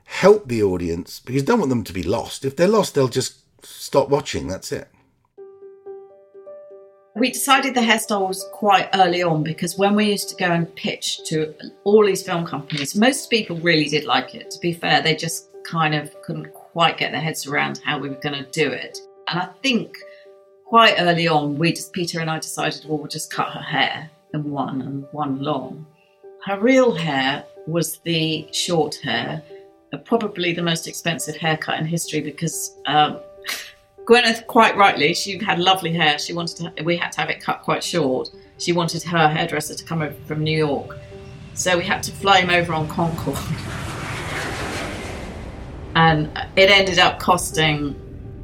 help 0.04 0.48
the 0.48 0.62
audience 0.62 1.20
because 1.20 1.42
don't 1.42 1.58
want 1.58 1.70
them 1.70 1.84
to 1.84 1.92
be 1.92 2.02
lost. 2.02 2.44
If 2.44 2.56
they're 2.56 2.68
lost, 2.68 2.94
they'll 2.94 3.08
just 3.08 3.64
stop 3.64 4.08
watching. 4.08 4.48
That's 4.48 4.72
it. 4.72 4.88
We 7.14 7.30
decided 7.30 7.74
the 7.74 7.80
hairstyle 7.80 8.28
was 8.28 8.46
quite 8.52 8.88
early 8.94 9.22
on 9.22 9.42
because 9.42 9.76
when 9.76 9.94
we 9.94 10.06
used 10.06 10.30
to 10.30 10.36
go 10.36 10.50
and 10.50 10.74
pitch 10.76 11.20
to 11.26 11.54
all 11.84 12.06
these 12.06 12.22
film 12.22 12.46
companies, 12.46 12.96
most 12.96 13.28
people 13.28 13.56
really 13.58 13.84
did 13.84 14.04
like 14.04 14.34
it. 14.34 14.50
To 14.50 14.58
be 14.60 14.72
fair, 14.72 15.02
they 15.02 15.14
just 15.14 15.48
kind 15.62 15.94
of 15.94 16.10
couldn't 16.22 16.52
quite 16.54 16.96
get 16.96 17.12
their 17.12 17.20
heads 17.20 17.46
around 17.46 17.80
how 17.84 17.98
we 17.98 18.08
were 18.08 18.16
going 18.16 18.42
to 18.42 18.50
do 18.50 18.70
it. 18.70 18.98
And 19.28 19.40
I 19.40 19.46
think 19.62 19.98
quite 20.66 20.94
early 20.98 21.28
on, 21.28 21.58
we 21.58 21.72
just 21.72 21.92
Peter 21.92 22.20
and 22.20 22.30
I 22.30 22.38
decided, 22.38 22.84
well, 22.88 22.98
we'll 22.98 23.06
just 23.08 23.30
cut 23.30 23.50
her 23.50 23.60
hair 23.60 24.10
in 24.32 24.50
one 24.50 24.80
and 24.82 25.04
one 25.12 25.42
long. 25.42 25.86
Her 26.46 26.58
real 26.58 26.94
hair 26.94 27.44
was 27.66 27.98
the 27.98 28.48
short 28.52 28.96
hair, 28.96 29.42
uh, 29.92 29.98
probably 29.98 30.52
the 30.52 30.62
most 30.62 30.88
expensive 30.88 31.36
haircut 31.36 31.78
in 31.78 31.84
history 31.86 32.20
because 32.20 32.76
um, 32.86 33.20
Gwyneth, 34.06 34.46
quite 34.46 34.76
rightly, 34.76 35.14
she 35.14 35.38
had 35.38 35.58
lovely 35.58 35.92
hair. 35.92 36.18
She 36.18 36.32
wanted 36.32 36.74
to, 36.76 36.82
we 36.82 36.96
had 36.96 37.12
to 37.12 37.20
have 37.20 37.30
it 37.30 37.40
cut 37.40 37.62
quite 37.62 37.84
short. 37.84 38.30
She 38.58 38.72
wanted 38.72 39.02
her 39.04 39.28
hairdresser 39.28 39.74
to 39.74 39.84
come 39.84 40.02
over 40.02 40.16
from 40.24 40.42
New 40.42 40.56
York. 40.56 40.98
So 41.54 41.76
we 41.76 41.84
had 41.84 42.02
to 42.04 42.12
fly 42.12 42.40
him 42.40 42.50
over 42.50 42.72
on 42.72 42.88
Concorde. 42.88 43.36
and 45.94 46.30
it 46.56 46.70
ended 46.70 46.98
up 46.98 47.20
costing 47.20 47.94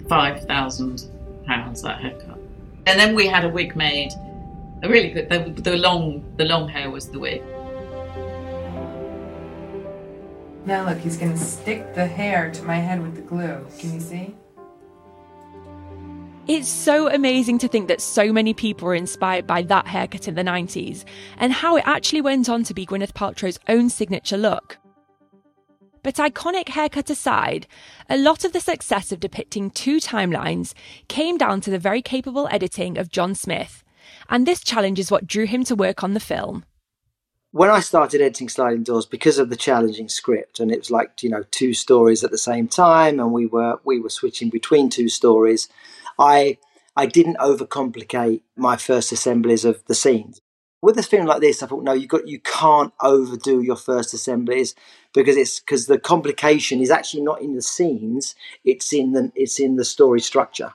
£5,000 0.08 1.82
that 1.82 2.00
haircut. 2.00 2.38
And 2.86 2.98
then 2.98 3.14
we 3.14 3.26
had 3.26 3.44
a 3.44 3.48
wig 3.48 3.76
made, 3.76 4.12
a 4.82 4.88
really 4.88 5.10
good, 5.10 5.28
the, 5.28 5.62
the 5.62 5.76
long, 5.76 6.24
the 6.36 6.44
long 6.44 6.68
hair 6.68 6.90
was 6.90 7.08
the 7.08 7.18
wig. 7.18 7.42
Now 10.64 10.86
look, 10.86 10.98
he's 10.98 11.16
gonna 11.16 11.36
stick 11.36 11.94
the 11.94 12.06
hair 12.06 12.50
to 12.52 12.62
my 12.62 12.76
head 12.76 13.02
with 13.02 13.14
the 13.14 13.22
glue. 13.22 13.66
Can 13.78 13.94
you 13.94 14.00
see? 14.00 14.34
It's 16.46 16.68
so 16.68 17.10
amazing 17.10 17.58
to 17.58 17.68
think 17.68 17.88
that 17.88 18.00
so 18.00 18.32
many 18.32 18.54
people 18.54 18.86
were 18.86 18.94
inspired 18.94 19.46
by 19.46 19.62
that 19.62 19.86
haircut 19.86 20.28
in 20.28 20.34
the 20.34 20.42
90s 20.42 21.04
and 21.36 21.52
how 21.52 21.76
it 21.76 21.84
actually 21.86 22.22
went 22.22 22.48
on 22.48 22.64
to 22.64 22.72
be 22.72 22.86
Gwyneth 22.86 23.12
Paltrow's 23.12 23.58
own 23.68 23.90
signature 23.90 24.38
look. 24.38 24.78
But 26.08 26.14
iconic 26.14 26.70
haircut 26.70 27.10
aside, 27.10 27.66
a 28.08 28.16
lot 28.16 28.42
of 28.42 28.54
the 28.54 28.60
success 28.60 29.12
of 29.12 29.20
depicting 29.20 29.68
two 29.68 29.98
timelines 29.98 30.72
came 31.08 31.36
down 31.36 31.60
to 31.60 31.70
the 31.70 31.78
very 31.78 32.00
capable 32.00 32.48
editing 32.50 32.96
of 32.96 33.10
John 33.10 33.34
Smith, 33.34 33.84
and 34.30 34.46
this 34.46 34.64
challenge 34.64 34.98
is 34.98 35.10
what 35.10 35.26
drew 35.26 35.44
him 35.44 35.64
to 35.64 35.74
work 35.74 36.02
on 36.02 36.14
the 36.14 36.18
film. 36.18 36.64
When 37.50 37.68
I 37.68 37.80
started 37.80 38.22
editing 38.22 38.48
Sliding 38.48 38.84
Doors, 38.84 39.04
because 39.04 39.38
of 39.38 39.50
the 39.50 39.56
challenging 39.56 40.08
script, 40.08 40.60
and 40.60 40.72
it 40.72 40.78
was 40.78 40.90
like 40.90 41.22
you 41.22 41.28
know 41.28 41.44
two 41.50 41.74
stories 41.74 42.24
at 42.24 42.30
the 42.30 42.38
same 42.38 42.68
time, 42.68 43.20
and 43.20 43.30
we 43.30 43.44
were 43.44 43.78
we 43.84 44.00
were 44.00 44.08
switching 44.08 44.48
between 44.48 44.88
two 44.88 45.10
stories, 45.10 45.68
I 46.18 46.56
I 46.96 47.04
didn't 47.04 47.36
overcomplicate 47.36 48.40
my 48.56 48.78
first 48.78 49.12
assemblies 49.12 49.66
of 49.66 49.84
the 49.84 49.94
scenes. 49.94 50.40
With 50.80 50.96
a 50.96 51.02
film 51.02 51.26
like 51.26 51.40
this, 51.40 51.62
I 51.62 51.66
thought, 51.66 51.82
no, 51.82 51.92
you 51.92 52.06
got 52.06 52.28
you 52.28 52.38
can't 52.38 52.92
overdo 53.00 53.60
your 53.60 53.76
first 53.76 54.14
assemblies 54.14 54.76
because 55.12 55.36
it's 55.36 55.58
because 55.58 55.86
the 55.86 55.98
complication 55.98 56.80
is 56.80 56.90
actually 56.90 57.22
not 57.22 57.42
in 57.42 57.54
the 57.56 57.62
scenes; 57.62 58.36
it's 58.64 58.92
in 58.92 59.12
the 59.12 59.32
it's 59.34 59.58
in 59.58 59.76
the 59.76 59.84
story 59.84 60.20
structure. 60.20 60.74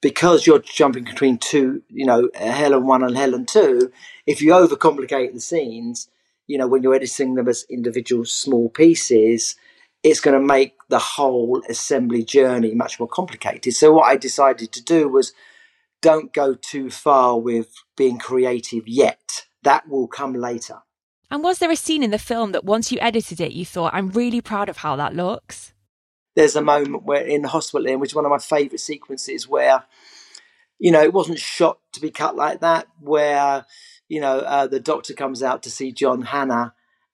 Because 0.00 0.46
you're 0.46 0.60
jumping 0.60 1.04
between 1.04 1.36
two, 1.36 1.82
you 1.90 2.06
know, 2.06 2.30
Helen 2.34 2.86
one 2.86 3.02
and 3.02 3.14
Helen 3.14 3.44
two. 3.44 3.92
If 4.26 4.40
you 4.40 4.52
overcomplicate 4.52 5.34
the 5.34 5.40
scenes, 5.40 6.08
you 6.46 6.56
know, 6.56 6.66
when 6.66 6.82
you're 6.82 6.94
editing 6.94 7.34
them 7.34 7.48
as 7.48 7.66
individual 7.68 8.24
small 8.24 8.70
pieces, 8.70 9.56
it's 10.02 10.20
going 10.20 10.40
to 10.40 10.46
make 10.46 10.76
the 10.88 10.98
whole 10.98 11.62
assembly 11.68 12.24
journey 12.24 12.74
much 12.74 12.98
more 12.98 13.08
complicated. 13.08 13.74
So 13.74 13.92
what 13.92 14.06
I 14.06 14.16
decided 14.16 14.72
to 14.72 14.82
do 14.82 15.08
was 15.08 15.34
don't 16.00 16.32
go 16.32 16.54
too 16.54 16.90
far 16.90 17.38
with 17.38 17.74
being 18.00 18.18
creative 18.18 18.88
yet. 18.88 19.44
That 19.62 19.86
will 19.86 20.08
come 20.08 20.32
later. 20.32 20.78
And 21.30 21.42
was 21.42 21.58
there 21.58 21.70
a 21.70 21.76
scene 21.76 22.02
in 22.02 22.10
the 22.10 22.18
film 22.18 22.52
that 22.52 22.64
once 22.64 22.90
you 22.90 22.98
edited 22.98 23.42
it, 23.42 23.52
you 23.52 23.66
thought, 23.66 23.92
I'm 23.92 24.08
really 24.08 24.40
proud 24.40 24.70
of 24.70 24.78
how 24.78 24.96
that 24.96 25.14
looks? 25.14 25.74
There's 26.34 26.56
a 26.56 26.62
moment 26.62 27.04
where 27.04 27.22
in 27.22 27.42
the 27.42 27.48
hospital, 27.48 27.98
which 27.98 28.12
is 28.12 28.14
one 28.14 28.24
of 28.24 28.30
my 28.30 28.38
favourite 28.38 28.80
sequences, 28.80 29.46
where, 29.46 29.84
you 30.78 30.90
know, 30.90 31.02
it 31.02 31.12
wasn't 31.12 31.38
shot 31.38 31.78
to 31.92 32.00
be 32.00 32.10
cut 32.10 32.36
like 32.36 32.60
that, 32.60 32.88
where, 33.00 33.66
you 34.08 34.18
know, 34.18 34.38
uh, 34.38 34.66
the 34.66 34.80
doctor 34.80 35.12
comes 35.12 35.42
out 35.42 35.62
to 35.64 35.70
see 35.70 35.92
John 35.92 36.22
Hannah 36.22 36.72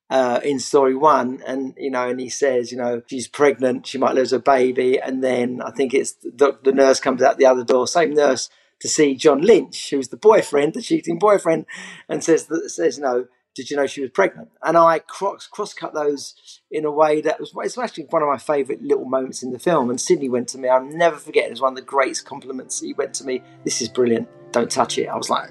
uh, 0.09 0.39
in 0.41 0.57
story 0.57 0.95
one, 0.95 1.41
and 1.45 1.73
you 1.77 1.91
know, 1.91 2.07
and 2.07 2.17
he 2.17 2.29
says, 2.29 2.71
you 2.71 2.77
know, 2.77 3.01
she's 3.07 3.27
pregnant, 3.27 3.85
she 3.87 3.97
might 3.97 4.15
lose 4.15 4.31
a 4.31 4.39
baby, 4.39 5.01
and 5.01 5.21
then 5.21 5.61
I 5.61 5.71
think 5.71 5.93
it's 5.93 6.13
the, 6.23 6.57
the 6.63 6.71
nurse 6.71 7.01
comes 7.01 7.21
out 7.21 7.37
the 7.37 7.45
other 7.45 7.65
door, 7.65 7.87
same 7.87 8.13
nurse 8.13 8.49
to 8.79 8.87
see 8.87 9.15
John 9.15 9.41
Lynch, 9.41 9.89
who's 9.89 10.09
the 10.09 10.17
boyfriend, 10.17 10.73
the 10.73 10.81
cheating 10.81 11.19
boyfriend, 11.19 11.65
and 12.07 12.23
says 12.23 12.45
that 12.45 12.69
says, 12.69 12.99
no, 12.99 13.27
did 13.57 13.71
you 13.71 13.75
know 13.75 13.87
she 13.87 14.01
was 14.01 14.11
pregnant? 14.11 14.49
And 14.61 14.77
I 14.77 14.99
cross 14.99 15.47
cross 15.47 15.73
cut 15.73 15.93
those 15.93 16.61
in 16.69 16.85
a 16.85 16.91
way 16.91 17.21
that 17.21 17.39
was 17.39 17.53
it's 17.57 17.77
actually 17.77 18.05
one 18.05 18.21
of 18.21 18.27
my 18.27 18.37
favourite 18.37 18.83
little 18.83 19.05
moments 19.05 19.41
in 19.41 19.51
the 19.51 19.59
film. 19.59 19.89
And 19.89 19.99
Sydney 19.99 20.29
went 20.29 20.47
to 20.49 20.59
me, 20.59 20.69
I'll 20.69 20.85
never 20.85 21.17
forget. 21.17 21.47
It 21.47 21.51
was 21.51 21.61
one 21.61 21.73
of 21.73 21.77
the 21.77 21.81
greatest 21.81 22.25
compliments. 22.25 22.79
He 22.79 22.93
went 22.93 23.15
to 23.15 23.25
me, 23.25 23.41
"This 23.63 23.81
is 23.81 23.89
brilliant. 23.89 24.27
Don't 24.51 24.69
touch 24.69 24.99
it." 24.99 25.07
I 25.07 25.17
was 25.17 25.31
like, 25.31 25.49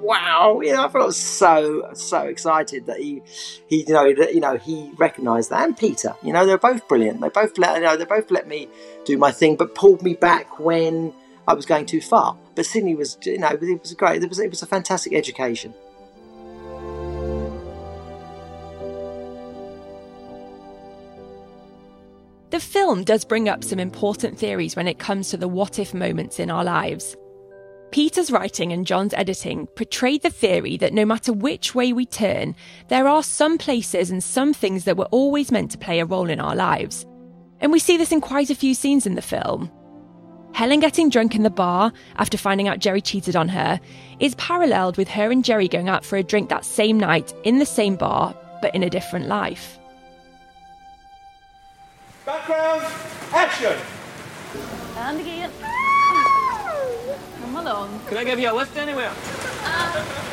wow, 0.00 0.60
you 0.62 0.72
know, 0.72 0.84
I 0.84 0.88
felt 0.88 1.14
so 1.14 1.90
so 1.92 2.20
excited 2.22 2.86
that 2.86 2.98
he 2.98 3.22
he 3.66 3.84
you 3.86 3.94
know 3.94 4.14
that 4.14 4.32
you 4.32 4.40
know 4.40 4.56
he 4.56 4.92
recognised 4.96 5.50
that 5.50 5.64
and 5.64 5.76
Peter, 5.76 6.14
you 6.22 6.32
know, 6.32 6.46
they're 6.46 6.56
both 6.56 6.86
brilliant. 6.86 7.20
They 7.20 7.30
both 7.30 7.58
let 7.58 7.76
you 7.76 7.82
know 7.82 7.96
they 7.96 8.04
both 8.04 8.30
let 8.30 8.46
me 8.46 8.68
do 9.04 9.18
my 9.18 9.32
thing, 9.32 9.56
but 9.56 9.74
pulled 9.74 10.02
me 10.02 10.14
back 10.14 10.60
when 10.60 11.12
I 11.48 11.54
was 11.54 11.66
going 11.66 11.86
too 11.86 12.00
far. 12.00 12.36
But 12.60 12.66
Sydney 12.66 12.94
was 12.94 13.16
you 13.22 13.38
know 13.38 13.48
it 13.48 13.80
was 13.80 13.94
great. 13.94 14.22
It 14.22 14.28
was 14.28 14.38
it 14.38 14.50
was 14.50 14.60
a 14.60 14.66
fantastic 14.66 15.14
education. 15.14 15.72
The 22.50 22.60
film 22.60 23.02
does 23.04 23.24
bring 23.24 23.48
up 23.48 23.64
some 23.64 23.80
important 23.80 24.38
theories 24.38 24.76
when 24.76 24.88
it 24.88 24.98
comes 24.98 25.30
to 25.30 25.38
the 25.38 25.48
what 25.48 25.78
if 25.78 25.94
moments 25.94 26.38
in 26.38 26.50
our 26.50 26.62
lives. 26.62 27.16
Peter's 27.92 28.30
writing 28.30 28.74
and 28.74 28.86
John's 28.86 29.14
editing 29.14 29.66
portrayed 29.68 30.20
the 30.20 30.28
theory 30.28 30.76
that 30.76 30.92
no 30.92 31.06
matter 31.06 31.32
which 31.32 31.74
way 31.74 31.94
we 31.94 32.04
turn, 32.04 32.54
there 32.88 33.08
are 33.08 33.22
some 33.22 33.56
places 33.56 34.10
and 34.10 34.22
some 34.22 34.52
things 34.52 34.84
that 34.84 34.98
were 34.98 35.06
always 35.06 35.50
meant 35.50 35.70
to 35.70 35.78
play 35.78 36.00
a 36.00 36.04
role 36.04 36.28
in 36.28 36.40
our 36.40 36.54
lives. 36.54 37.06
And 37.60 37.72
we 37.72 37.78
see 37.78 37.96
this 37.96 38.12
in 38.12 38.20
quite 38.20 38.50
a 38.50 38.54
few 38.54 38.74
scenes 38.74 39.06
in 39.06 39.14
the 39.14 39.22
film. 39.22 39.72
Helen 40.52 40.80
getting 40.80 41.08
drunk 41.08 41.34
in 41.34 41.42
the 41.42 41.50
bar 41.50 41.92
after 42.16 42.36
finding 42.36 42.68
out 42.68 42.78
Jerry 42.78 43.00
cheated 43.00 43.36
on 43.36 43.48
her 43.48 43.80
is 44.18 44.34
paralleled 44.34 44.96
with 44.96 45.08
her 45.08 45.30
and 45.30 45.44
Jerry 45.44 45.68
going 45.68 45.88
out 45.88 46.04
for 46.04 46.16
a 46.16 46.22
drink 46.22 46.48
that 46.50 46.64
same 46.64 46.98
night 46.98 47.32
in 47.44 47.58
the 47.58 47.66
same 47.66 47.96
bar, 47.96 48.34
but 48.60 48.74
in 48.74 48.82
a 48.82 48.90
different 48.90 49.26
life. 49.26 49.78
Background, 52.26 52.82
action! 53.32 53.76
And 54.96 55.20
again. 55.20 55.50
Come 57.40 57.56
along. 57.56 58.00
Can 58.08 58.18
I 58.18 58.24
give 58.24 58.38
you 58.38 58.52
a 58.52 58.54
lift 58.54 58.76
anywhere? 58.76 59.12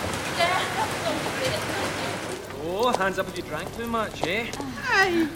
Oh, 2.70 2.92
hands 2.98 3.18
up 3.18 3.28
if 3.30 3.38
you 3.38 3.44
drank 3.44 3.76
too 3.78 3.88
much, 3.88 4.28
eh? 4.28 4.52
Aye. 4.90 5.30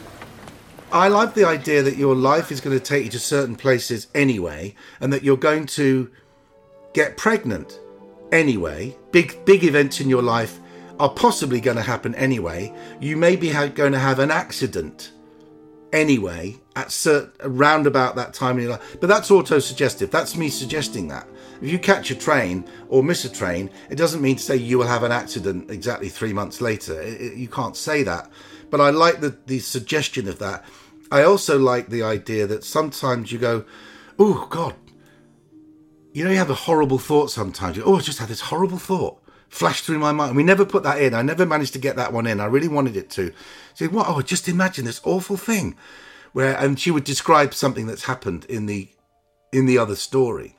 I 0.94 1.08
like 1.08 1.34
the 1.34 1.46
idea 1.46 1.82
that 1.84 1.96
your 1.96 2.16
life 2.16 2.52
is 2.52 2.60
going 2.60 2.78
to 2.78 2.84
take 2.84 3.06
you 3.06 3.12
to 3.12 3.20
certain 3.20 3.56
places 3.56 4.08
anyway, 4.14 4.76
and 5.00 5.12
that 5.14 5.24
you're 5.24 5.38
going 5.38 5.66
to 5.68 6.12
get 6.94 7.16
pregnant 7.18 7.80
anyway. 8.32 8.98
Big 9.12 9.44
big 9.46 9.64
events 9.64 10.02
in 10.02 10.10
your 10.10 10.22
life 10.22 10.60
are 11.00 11.10
possibly 11.10 11.62
going 11.62 11.78
to 11.78 11.84
happen 11.84 12.14
anyway. 12.16 12.74
You 13.00 13.16
may 13.16 13.36
be 13.36 13.50
ha- 13.52 13.68
going 13.68 13.94
to 13.94 14.00
have 14.00 14.20
an 14.20 14.32
accident 14.32 15.12
anyway 15.94 16.58
at 16.76 16.88
cert- 16.88 17.32
around 17.42 17.88
about 17.88 18.16
that 18.16 18.34
time 18.34 18.58
in 18.58 18.64
your 18.64 18.72
life. 18.74 18.98
But 19.00 19.08
that's 19.08 19.32
auto-suggestive. 19.32 20.12
That's 20.12 20.36
me 20.38 20.50
suggesting 20.50 21.08
that. 21.10 21.28
If 21.62 21.70
you 21.70 21.80
catch 21.80 22.12
a 22.12 22.16
train 22.16 22.66
or 22.88 23.02
miss 23.04 23.26
a 23.26 23.30
train, 23.32 23.70
it 23.90 23.96
doesn't 23.96 24.22
mean 24.22 24.36
to 24.38 24.44
say 24.44 24.56
you 24.58 24.78
will 24.78 24.88
have 24.88 25.04
an 25.04 25.12
accident 25.12 25.72
exactly 25.72 26.10
three 26.10 26.34
months 26.34 26.62
later. 26.62 27.00
It- 27.02 27.22
it- 27.22 27.34
you 27.38 27.48
can't 27.48 27.76
say 27.78 28.04
that. 28.04 28.30
But 28.70 28.80
I 28.80 28.90
like 28.92 29.20
the, 29.22 29.36
the 29.48 29.60
suggestion 29.60 30.28
of 30.30 30.40
that. 30.40 30.64
I 31.12 31.24
also 31.24 31.60
like 31.60 31.90
the 31.90 32.04
idea 32.04 32.48
that 32.48 32.64
sometimes 32.64 33.32
you 33.32 33.38
go, 33.38 33.66
oh, 34.18 34.48
God, 34.50 34.76
you 36.14 36.24
know, 36.24 36.32
you 36.32 36.38
have 36.38 36.50
a 36.50 36.56
horrible 36.56 36.98
thought 36.98 37.32
sometimes. 37.32 37.78
Oh, 37.84 37.98
I 37.98 38.02
just 38.02 38.20
had 38.20 38.30
this 38.30 38.42
horrible 38.42 38.78
thought 38.78 39.22
flash 39.50 39.82
through 39.82 40.00
my 40.00 40.14
mind. 40.14 40.36
We 40.36 40.44
never 40.44 40.66
put 40.66 40.84
that 40.84 41.02
in. 41.02 41.14
I 41.14 41.22
never 41.22 41.46
managed 41.46 41.74
to 41.74 41.80
get 41.80 41.98
that 41.98 42.14
one 42.14 42.26
in. 42.26 42.40
I 42.40 42.46
really 42.46 42.70
wanted 42.70 42.96
it 42.96 43.10
to. 43.12 43.34
Say, 43.74 43.88
what? 43.88 44.08
Oh, 44.08 44.22
just 44.22 44.48
imagine 44.48 44.86
this 44.86 45.02
awful 45.04 45.38
thing, 45.38 45.76
where 46.32 46.56
and 46.58 46.80
she 46.80 46.92
would 46.92 47.04
describe 47.04 47.54
something 47.54 47.86
that's 47.86 48.06
happened 48.06 48.46
in 48.46 48.66
the 48.66 48.90
in 49.52 49.66
the 49.66 49.78
other 49.78 49.96
story, 49.96 50.58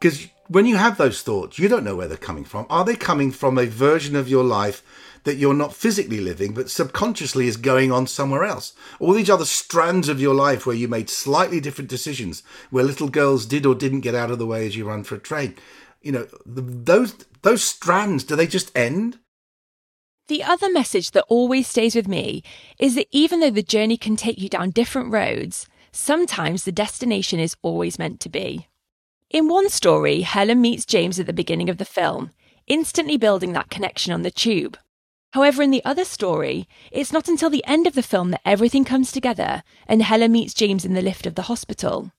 because 0.00 0.26
when 0.52 0.66
you 0.66 0.76
have 0.76 0.98
those 0.98 1.22
thoughts, 1.22 1.58
you 1.58 1.66
don't 1.66 1.84
know 1.84 1.96
where 1.96 2.08
they're 2.08 2.18
coming 2.18 2.44
from. 2.44 2.66
Are 2.68 2.84
they 2.84 2.94
coming 2.94 3.30
from 3.30 3.56
a 3.56 3.66
version 3.66 4.14
of 4.14 4.28
your 4.28 4.44
life 4.44 4.82
that 5.24 5.36
you're 5.36 5.54
not 5.54 5.74
physically 5.74 6.20
living, 6.20 6.52
but 6.52 6.70
subconsciously 6.70 7.46
is 7.46 7.56
going 7.56 7.90
on 7.90 8.06
somewhere 8.06 8.44
else? 8.44 8.74
All 9.00 9.14
these 9.14 9.30
other 9.30 9.46
strands 9.46 10.08
of 10.10 10.20
your 10.20 10.34
life 10.34 10.66
where 10.66 10.76
you 10.76 10.88
made 10.88 11.08
slightly 11.08 11.58
different 11.58 11.88
decisions, 11.88 12.42
where 12.70 12.84
little 12.84 13.08
girls 13.08 13.46
did 13.46 13.64
or 13.64 13.74
didn't 13.74 14.00
get 14.00 14.14
out 14.14 14.30
of 14.30 14.38
the 14.38 14.46
way 14.46 14.66
as 14.66 14.76
you 14.76 14.84
run 14.84 15.04
for 15.04 15.14
a 15.14 15.20
train. 15.20 15.54
You 16.02 16.12
know, 16.12 16.26
those 16.44 17.14
those 17.42 17.64
strands, 17.64 18.24
do 18.24 18.36
they 18.36 18.46
just 18.46 18.76
end? 18.76 19.18
The 20.28 20.42
other 20.42 20.70
message 20.70 21.12
that 21.12 21.24
always 21.28 21.66
stays 21.66 21.94
with 21.94 22.08
me 22.08 22.42
is 22.78 22.94
that 22.94 23.08
even 23.10 23.40
though 23.40 23.50
the 23.50 23.62
journey 23.62 23.96
can 23.96 24.16
take 24.16 24.38
you 24.38 24.48
down 24.48 24.70
different 24.70 25.12
roads, 25.12 25.66
sometimes 25.92 26.64
the 26.64 26.72
destination 26.72 27.40
is 27.40 27.56
always 27.62 27.98
meant 27.98 28.20
to 28.20 28.28
be. 28.28 28.66
In 29.32 29.48
one 29.48 29.70
story, 29.70 30.20
Helen 30.20 30.60
meets 30.60 30.84
James 30.84 31.18
at 31.18 31.24
the 31.24 31.32
beginning 31.32 31.70
of 31.70 31.78
the 31.78 31.86
film, 31.86 32.32
instantly 32.66 33.16
building 33.16 33.54
that 33.54 33.70
connection 33.70 34.12
on 34.12 34.20
the 34.20 34.30
tube. 34.30 34.76
However, 35.32 35.62
in 35.62 35.70
the 35.70 35.82
other 35.86 36.04
story, 36.04 36.68
it's 36.90 37.14
not 37.14 37.28
until 37.28 37.48
the 37.48 37.64
end 37.64 37.86
of 37.86 37.94
the 37.94 38.02
film 38.02 38.30
that 38.32 38.42
everything 38.44 38.84
comes 38.84 39.10
together 39.10 39.62
and 39.88 40.02
Helen 40.02 40.32
meets 40.32 40.52
James 40.52 40.84
in 40.84 40.92
the 40.92 41.00
lift 41.00 41.24
of 41.24 41.34
the 41.34 41.42
hospital. 41.42 42.12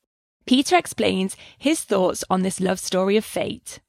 Peter 0.48 0.76
explains 0.76 1.38
his 1.56 1.84
thoughts 1.84 2.24
on 2.32 2.42
this 2.42 2.60
love 2.60 2.80
story 2.80 3.16
of 3.16 3.24
fate. 3.24 3.80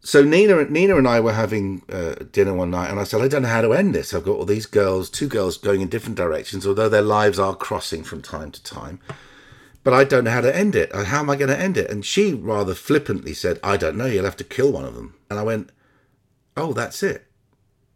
So 0.00 0.24
Nina, 0.24 0.64
Nina 0.64 0.96
and 0.96 1.06
I 1.06 1.20
were 1.20 1.34
having 1.34 1.82
uh, 1.92 2.14
dinner 2.32 2.54
one 2.54 2.70
night, 2.70 2.90
and 2.90 2.98
I 2.98 3.04
said, 3.04 3.20
"I 3.20 3.28
don't 3.28 3.42
know 3.42 3.48
how 3.48 3.62
to 3.62 3.72
end 3.74 3.94
this. 3.94 4.12
I've 4.12 4.24
got 4.24 4.36
all 4.36 4.44
these 4.44 4.66
girls, 4.66 5.08
two 5.10 5.28
girls 5.28 5.58
going 5.58 5.82
in 5.82 5.88
different 5.88 6.16
directions, 6.16 6.66
although 6.66 6.88
their 6.88 7.02
lives 7.02 7.38
are 7.38 7.54
crossing 7.54 8.02
from 8.02 8.20
time 8.20 8.50
to 8.50 8.62
time. 8.62 9.00
But 9.84 9.94
I 9.94 10.02
don't 10.02 10.24
know 10.24 10.32
how 10.32 10.40
to 10.40 10.56
end 10.56 10.74
it. 10.74 10.92
How 10.92 11.20
am 11.20 11.30
I 11.30 11.36
going 11.36 11.50
to 11.50 11.58
end 11.58 11.76
it?" 11.76 11.90
And 11.90 12.04
she 12.04 12.34
rather 12.34 12.74
flippantly 12.74 13.34
said, 13.34 13.60
"I 13.62 13.76
don't 13.76 13.96
know. 13.96 14.06
You'll 14.06 14.24
have 14.24 14.36
to 14.38 14.44
kill 14.44 14.72
one 14.72 14.84
of 14.84 14.96
them." 14.96 15.14
And 15.30 15.38
I 15.38 15.42
went, 15.44 15.70
"Oh, 16.56 16.72
that's 16.72 17.02
it. 17.02 17.26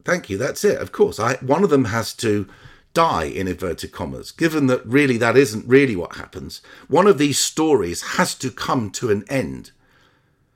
Thank 0.05 0.30
you. 0.30 0.39
That's 0.39 0.64
it. 0.64 0.78
Of 0.78 0.93
course, 0.93 1.18
I 1.18 1.34
one 1.36 1.64
of 1.64 1.70
them 1.70 1.86
has 1.86 2.14
to 2.14 2.47
die 2.95 3.24
in 3.24 3.47
inverted 3.49 3.93
commas, 3.93 4.32
given 4.32 4.66
that 4.66 4.84
really 4.86 5.16
that 5.18 5.36
isn't 5.36 5.68
really 5.68 5.95
what 5.95 6.16
happens, 6.16 6.61
one 6.89 7.07
of 7.07 7.18
these 7.18 7.39
stories 7.39 8.03
has 8.16 8.34
to 8.34 8.51
come 8.51 8.91
to 8.91 9.11
an 9.11 9.24
end. 9.28 9.70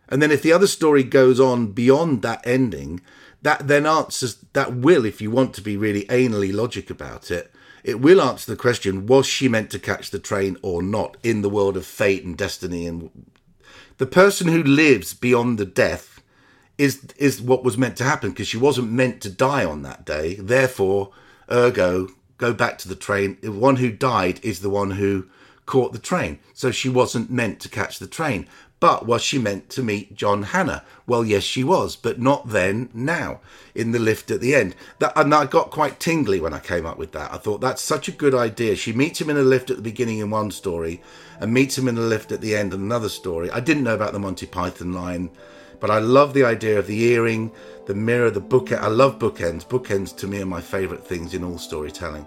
And 0.08 0.20
then 0.20 0.32
if 0.32 0.42
the 0.42 0.52
other 0.52 0.66
story 0.66 1.04
goes 1.04 1.38
on 1.38 1.72
beyond 1.72 2.22
that 2.22 2.44
ending, 2.44 3.00
that 3.42 3.68
then 3.68 3.86
answers 3.86 4.38
that 4.52 4.74
will, 4.74 5.04
if 5.04 5.20
you 5.20 5.30
want 5.30 5.54
to 5.54 5.60
be 5.60 5.76
really 5.76 6.04
anally 6.06 6.52
logic 6.52 6.90
about 6.90 7.30
it, 7.30 7.52
it 7.84 8.00
will 8.00 8.20
answer 8.20 8.50
the 8.50 8.56
question: 8.56 9.06
Was 9.06 9.26
she 9.26 9.48
meant 9.48 9.70
to 9.70 9.78
catch 9.78 10.10
the 10.10 10.18
train 10.18 10.56
or 10.62 10.82
not? 10.82 11.16
In 11.22 11.42
the 11.42 11.50
world 11.50 11.76
of 11.76 11.86
fate 11.86 12.24
and 12.24 12.36
destiny, 12.36 12.86
and 12.86 13.10
the 13.98 14.06
person 14.06 14.48
who 14.48 14.62
lives 14.62 15.14
beyond 15.14 15.58
the 15.58 15.66
death 15.66 16.20
is 16.78 17.04
is 17.16 17.40
what 17.40 17.64
was 17.64 17.78
meant 17.78 17.96
to 17.98 18.04
happen 18.04 18.30
because 18.30 18.48
she 18.48 18.56
wasn't 18.56 18.90
meant 18.90 19.20
to 19.22 19.30
die 19.30 19.64
on 19.64 19.82
that 19.82 20.04
day. 20.04 20.34
Therefore, 20.36 21.12
ergo, 21.50 22.08
go 22.38 22.52
back 22.52 22.78
to 22.78 22.88
the 22.88 22.96
train. 22.96 23.38
The 23.40 23.52
one 23.52 23.76
who 23.76 23.90
died 23.90 24.40
is 24.42 24.60
the 24.60 24.70
one 24.70 24.92
who 24.92 25.26
caught 25.66 25.92
the 25.92 25.98
train. 25.98 26.38
So 26.54 26.70
she 26.70 26.88
wasn't 26.88 27.30
meant 27.30 27.60
to 27.60 27.68
catch 27.68 27.98
the 27.98 28.06
train. 28.06 28.48
But 28.82 29.06
was 29.06 29.22
she 29.22 29.38
meant 29.38 29.70
to 29.70 29.82
meet 29.84 30.16
John 30.16 30.42
Hannah? 30.42 30.82
Well, 31.06 31.24
yes, 31.24 31.44
she 31.44 31.62
was, 31.62 31.94
but 31.94 32.18
not 32.20 32.48
then, 32.48 32.88
now, 32.92 33.38
in 33.76 33.92
the 33.92 34.00
lift 34.00 34.28
at 34.32 34.40
the 34.40 34.56
end. 34.56 34.74
That, 34.98 35.12
and 35.14 35.32
I 35.32 35.46
got 35.46 35.70
quite 35.70 36.00
tingly 36.00 36.40
when 36.40 36.52
I 36.52 36.58
came 36.58 36.84
up 36.84 36.98
with 36.98 37.12
that. 37.12 37.32
I 37.32 37.36
thought 37.36 37.60
that's 37.60 37.80
such 37.80 38.08
a 38.08 38.10
good 38.10 38.34
idea. 38.34 38.74
She 38.74 38.92
meets 38.92 39.20
him 39.20 39.30
in 39.30 39.36
a 39.36 39.42
lift 39.42 39.70
at 39.70 39.76
the 39.76 39.84
beginning 39.84 40.18
in 40.18 40.30
one 40.30 40.50
story 40.50 41.00
and 41.38 41.54
meets 41.54 41.78
him 41.78 41.86
in 41.86 41.96
a 41.96 42.00
lift 42.00 42.32
at 42.32 42.40
the 42.40 42.56
end 42.56 42.74
in 42.74 42.80
another 42.80 43.08
story. 43.08 43.52
I 43.52 43.60
didn't 43.60 43.84
know 43.84 43.94
about 43.94 44.14
the 44.14 44.18
Monty 44.18 44.46
Python 44.46 44.92
line, 44.92 45.30
but 45.78 45.88
I 45.88 46.00
love 46.00 46.34
the 46.34 46.42
idea 46.42 46.76
of 46.76 46.88
the 46.88 47.04
earring, 47.04 47.52
the 47.86 47.94
mirror, 47.94 48.32
the 48.32 48.40
book. 48.40 48.72
I 48.72 48.88
love 48.88 49.20
bookends. 49.20 49.64
Bookends 49.64 50.16
to 50.16 50.26
me 50.26 50.42
are 50.42 50.46
my 50.46 50.60
favourite 50.60 51.06
things 51.06 51.34
in 51.34 51.44
all 51.44 51.58
storytelling. 51.58 52.26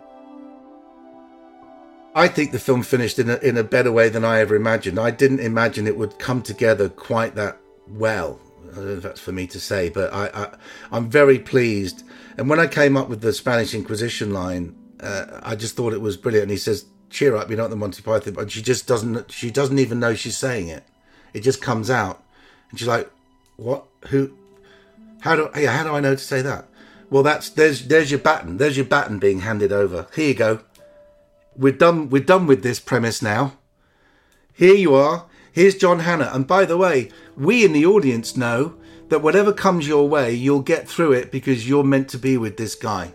I 2.17 2.29
think 2.29 2.53
the 2.53 2.59
film 2.59 2.81
finished 2.81 3.19
in 3.19 3.29
a, 3.29 3.35
in 3.39 3.57
a 3.57 3.63
better 3.63 3.91
way 3.91 4.07
than 4.07 4.23
I 4.23 4.39
ever 4.39 4.55
imagined. 4.55 4.97
I 4.97 5.11
didn't 5.11 5.41
imagine 5.41 5.85
it 5.85 5.97
would 5.97 6.17
come 6.17 6.41
together 6.41 6.87
quite 6.87 7.35
that 7.35 7.57
well. 7.89 8.39
I 8.71 8.75
don't 8.75 8.85
know 8.85 8.91
if 8.93 9.03
that's 9.03 9.19
for 9.19 9.33
me 9.33 9.47
to 9.47 9.59
say, 9.59 9.89
but 9.89 10.13
I, 10.13 10.27
I 10.91 10.97
am 10.97 11.09
very 11.09 11.37
pleased. 11.37 12.03
And 12.37 12.49
when 12.49 12.59
I 12.59 12.67
came 12.67 12.95
up 12.95 13.09
with 13.09 13.19
the 13.19 13.33
Spanish 13.33 13.73
Inquisition 13.73 14.31
line, 14.31 14.77
uh, 15.01 15.41
I 15.43 15.57
just 15.57 15.75
thought 15.75 15.91
it 15.91 15.99
was 15.99 16.15
brilliant. 16.15 16.43
And 16.43 16.51
he 16.51 16.57
says, 16.57 16.85
"Cheer 17.09 17.35
up, 17.35 17.49
you're 17.49 17.57
not 17.57 17.69
the 17.69 17.75
Monty 17.75 18.01
Python," 18.01 18.33
but 18.33 18.49
she 18.49 18.61
just 18.61 18.87
doesn't. 18.87 19.29
She 19.29 19.51
doesn't 19.51 19.79
even 19.79 19.99
know 19.99 20.15
she's 20.15 20.37
saying 20.37 20.69
it. 20.69 20.85
It 21.33 21.41
just 21.41 21.61
comes 21.61 21.89
out, 21.89 22.23
and 22.69 22.79
she's 22.79 22.87
like, 22.87 23.11
"What? 23.57 23.85
Who? 24.07 24.33
How 25.19 25.35
do? 25.35 25.49
How 25.53 25.83
do 25.83 25.91
I 25.93 25.99
know 25.99 26.15
to 26.15 26.21
say 26.21 26.41
that?" 26.41 26.65
Well, 27.09 27.23
that's 27.23 27.49
there's 27.49 27.87
there's 27.87 28.09
your 28.09 28.21
baton. 28.21 28.57
There's 28.57 28.77
your 28.77 28.85
baton 28.85 29.19
being 29.19 29.41
handed 29.41 29.73
over. 29.73 30.07
Here 30.15 30.29
you 30.29 30.33
go 30.33 30.61
we're 31.57 31.73
done 31.73 32.09
we're 32.09 32.23
done 32.23 32.47
with 32.47 32.63
this 32.63 32.79
premise 32.79 33.21
now. 33.21 33.57
Here 34.53 34.75
you 34.75 34.95
are. 34.95 35.25
Here's 35.51 35.75
John 35.75 35.99
Hannah. 35.99 36.31
And 36.33 36.47
by 36.47 36.65
the 36.65 36.77
way, 36.77 37.09
we 37.35 37.63
in 37.63 37.73
the 37.73 37.85
audience 37.85 38.35
know 38.35 38.75
that 39.09 39.21
whatever 39.21 39.53
comes 39.53 39.87
your 39.87 40.07
way, 40.07 40.33
you'll 40.33 40.61
get 40.61 40.87
through 40.87 41.13
it 41.13 41.31
because 41.31 41.67
you're 41.67 41.83
meant 41.83 42.09
to 42.09 42.17
be 42.17 42.37
with 42.37 42.57
this 42.57 42.75
guy. 42.75 43.13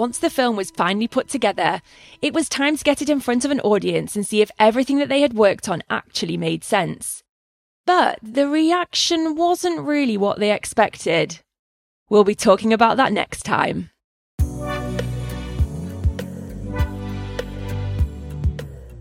Once 0.00 0.16
the 0.16 0.30
film 0.30 0.56
was 0.56 0.70
finally 0.70 1.06
put 1.06 1.28
together, 1.28 1.82
it 2.22 2.32
was 2.32 2.48
time 2.48 2.74
to 2.74 2.82
get 2.82 3.02
it 3.02 3.10
in 3.10 3.20
front 3.20 3.44
of 3.44 3.50
an 3.50 3.60
audience 3.60 4.16
and 4.16 4.26
see 4.26 4.40
if 4.40 4.50
everything 4.58 4.96
that 4.96 5.10
they 5.10 5.20
had 5.20 5.34
worked 5.34 5.68
on 5.68 5.82
actually 5.90 6.38
made 6.38 6.64
sense. 6.64 7.22
But 7.84 8.18
the 8.22 8.48
reaction 8.48 9.36
wasn't 9.36 9.86
really 9.86 10.16
what 10.16 10.38
they 10.38 10.52
expected. 10.54 11.40
We'll 12.08 12.24
be 12.24 12.34
talking 12.34 12.72
about 12.72 12.96
that 12.96 13.12
next 13.12 13.42
time. 13.42 13.90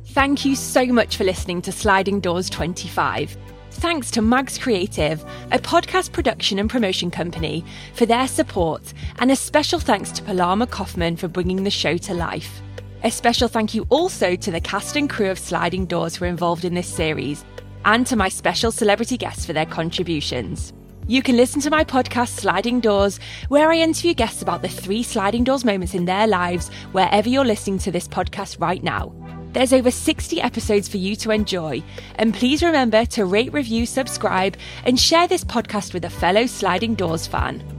Thank 0.08 0.44
you 0.44 0.58
so 0.58 0.86
much 0.88 1.16
for 1.16 1.24
listening 1.24 1.62
to 1.62 1.72
Sliding 1.72 2.20
Doors 2.20 2.50
25 2.50 3.38
thanks 3.80 4.12
to 4.12 4.22
Mags 4.22 4.58
Creative, 4.58 5.24
a 5.52 5.60
podcast 5.60 6.12
production 6.12 6.60
and 6.60 6.70
promotion 6.70 7.10
company, 7.10 7.64
for 7.94 8.06
their 8.06 8.28
support, 8.28 8.94
and 9.20 9.32
a 9.32 9.38
special 9.38 9.80
thanks 9.80 10.12
to 10.12 10.24
Paloma 10.24 10.68
Kaufman 10.68 11.16
for 11.16 11.30
bringing 11.30 11.64
the 11.64 11.72
show 11.72 11.96
to 11.96 12.14
life. 12.14 12.62
A 13.06 13.10
special 13.12 13.48
thank 13.48 13.74
you 13.74 13.88
also 13.90 14.36
to 14.36 14.52
the 14.52 14.60
cast 14.60 14.98
and 14.98 15.10
crew 15.10 15.30
of 15.30 15.40
Sliding 15.40 15.86
Doors 15.86 16.18
who 16.18 16.26
are 16.26 16.28
involved 16.28 16.66
in 16.66 16.74
this 16.74 16.88
series, 16.88 17.46
and 17.86 18.06
to 18.08 18.18
my 18.18 18.28
special 18.28 18.74
celebrity 18.74 19.16
guests 19.16 19.46
for 19.46 19.54
their 19.54 19.66
contributions. 19.66 20.74
You 21.08 21.22
can 21.22 21.38
listen 21.38 21.62
to 21.62 21.70
my 21.70 21.86
podcast 21.86 22.38
Sliding 22.38 22.82
Doors, 22.82 23.18
where 23.48 23.72
I 23.72 23.78
interview 23.78 24.14
guests 24.14 24.42
about 24.42 24.62
the 24.62 24.68
three 24.68 25.04
sliding 25.04 25.46
doors 25.46 25.64
moments 25.64 25.94
in 25.94 26.04
their 26.04 26.28
lives, 26.28 26.70
wherever 26.92 27.30
you're 27.30 27.46
listening 27.46 27.80
to 27.80 27.92
this 27.92 28.10
podcast 28.10 28.60
right 28.60 28.84
now. 28.84 29.14
There's 29.54 29.74
over 29.74 29.92
60 29.92 30.42
episodes 30.42 30.88
for 30.88 30.98
you 30.98 31.16
to 31.18 31.32
enjoy. 31.32 31.84
And 32.16 32.34
please 32.34 32.62
remember 32.62 33.06
to 33.06 33.26
rate, 33.26 33.52
review, 33.54 33.86
subscribe, 33.86 34.58
and 34.86 35.00
share 35.00 35.28
this 35.28 35.44
podcast 35.44 35.94
with 35.94 36.06
a 36.06 36.10
fellow 36.10 36.46
Sliding 36.46 36.96
Doors 36.96 37.26
fan. 37.26 37.79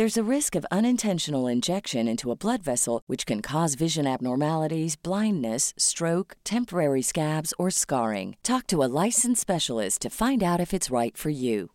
There's 0.00 0.16
a 0.16 0.34
risk 0.36 0.54
of 0.54 0.64
unintentional 0.70 1.46
injection 1.46 2.08
into 2.08 2.30
a 2.30 2.34
blood 2.34 2.62
vessel, 2.62 3.02
which 3.06 3.26
can 3.26 3.42
cause 3.42 3.74
vision 3.74 4.06
abnormalities, 4.06 4.96
blindness, 4.96 5.74
stroke, 5.76 6.38
temporary 6.42 7.02
scabs, 7.02 7.52
or 7.58 7.70
scarring. 7.70 8.38
Talk 8.42 8.66
to 8.68 8.82
a 8.82 8.88
licensed 9.04 9.42
specialist 9.42 10.00
to 10.00 10.08
find 10.08 10.42
out 10.42 10.58
if 10.58 10.72
it's 10.72 10.90
right 10.90 11.14
for 11.14 11.28
you. 11.28 11.72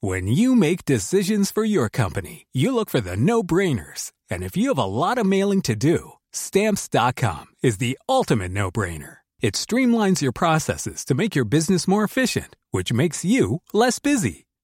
When 0.00 0.26
you 0.26 0.56
make 0.56 0.84
decisions 0.84 1.52
for 1.52 1.62
your 1.62 1.88
company, 1.88 2.48
you 2.52 2.74
look 2.74 2.90
for 2.90 3.00
the 3.00 3.16
no 3.16 3.44
brainers. 3.44 4.10
And 4.28 4.42
if 4.42 4.56
you 4.56 4.70
have 4.70 4.84
a 4.84 4.90
lot 5.04 5.18
of 5.18 5.26
mailing 5.26 5.62
to 5.62 5.76
do, 5.76 6.14
stamps.com 6.32 7.46
is 7.62 7.78
the 7.78 7.96
ultimate 8.08 8.50
no 8.50 8.72
brainer. 8.72 9.18
It 9.40 9.54
streamlines 9.54 10.20
your 10.20 10.32
processes 10.32 11.04
to 11.04 11.14
make 11.14 11.36
your 11.36 11.44
business 11.44 11.86
more 11.86 12.02
efficient, 12.02 12.56
which 12.72 12.92
makes 12.92 13.24
you 13.24 13.62
less 13.72 14.00
busy. 14.00 14.46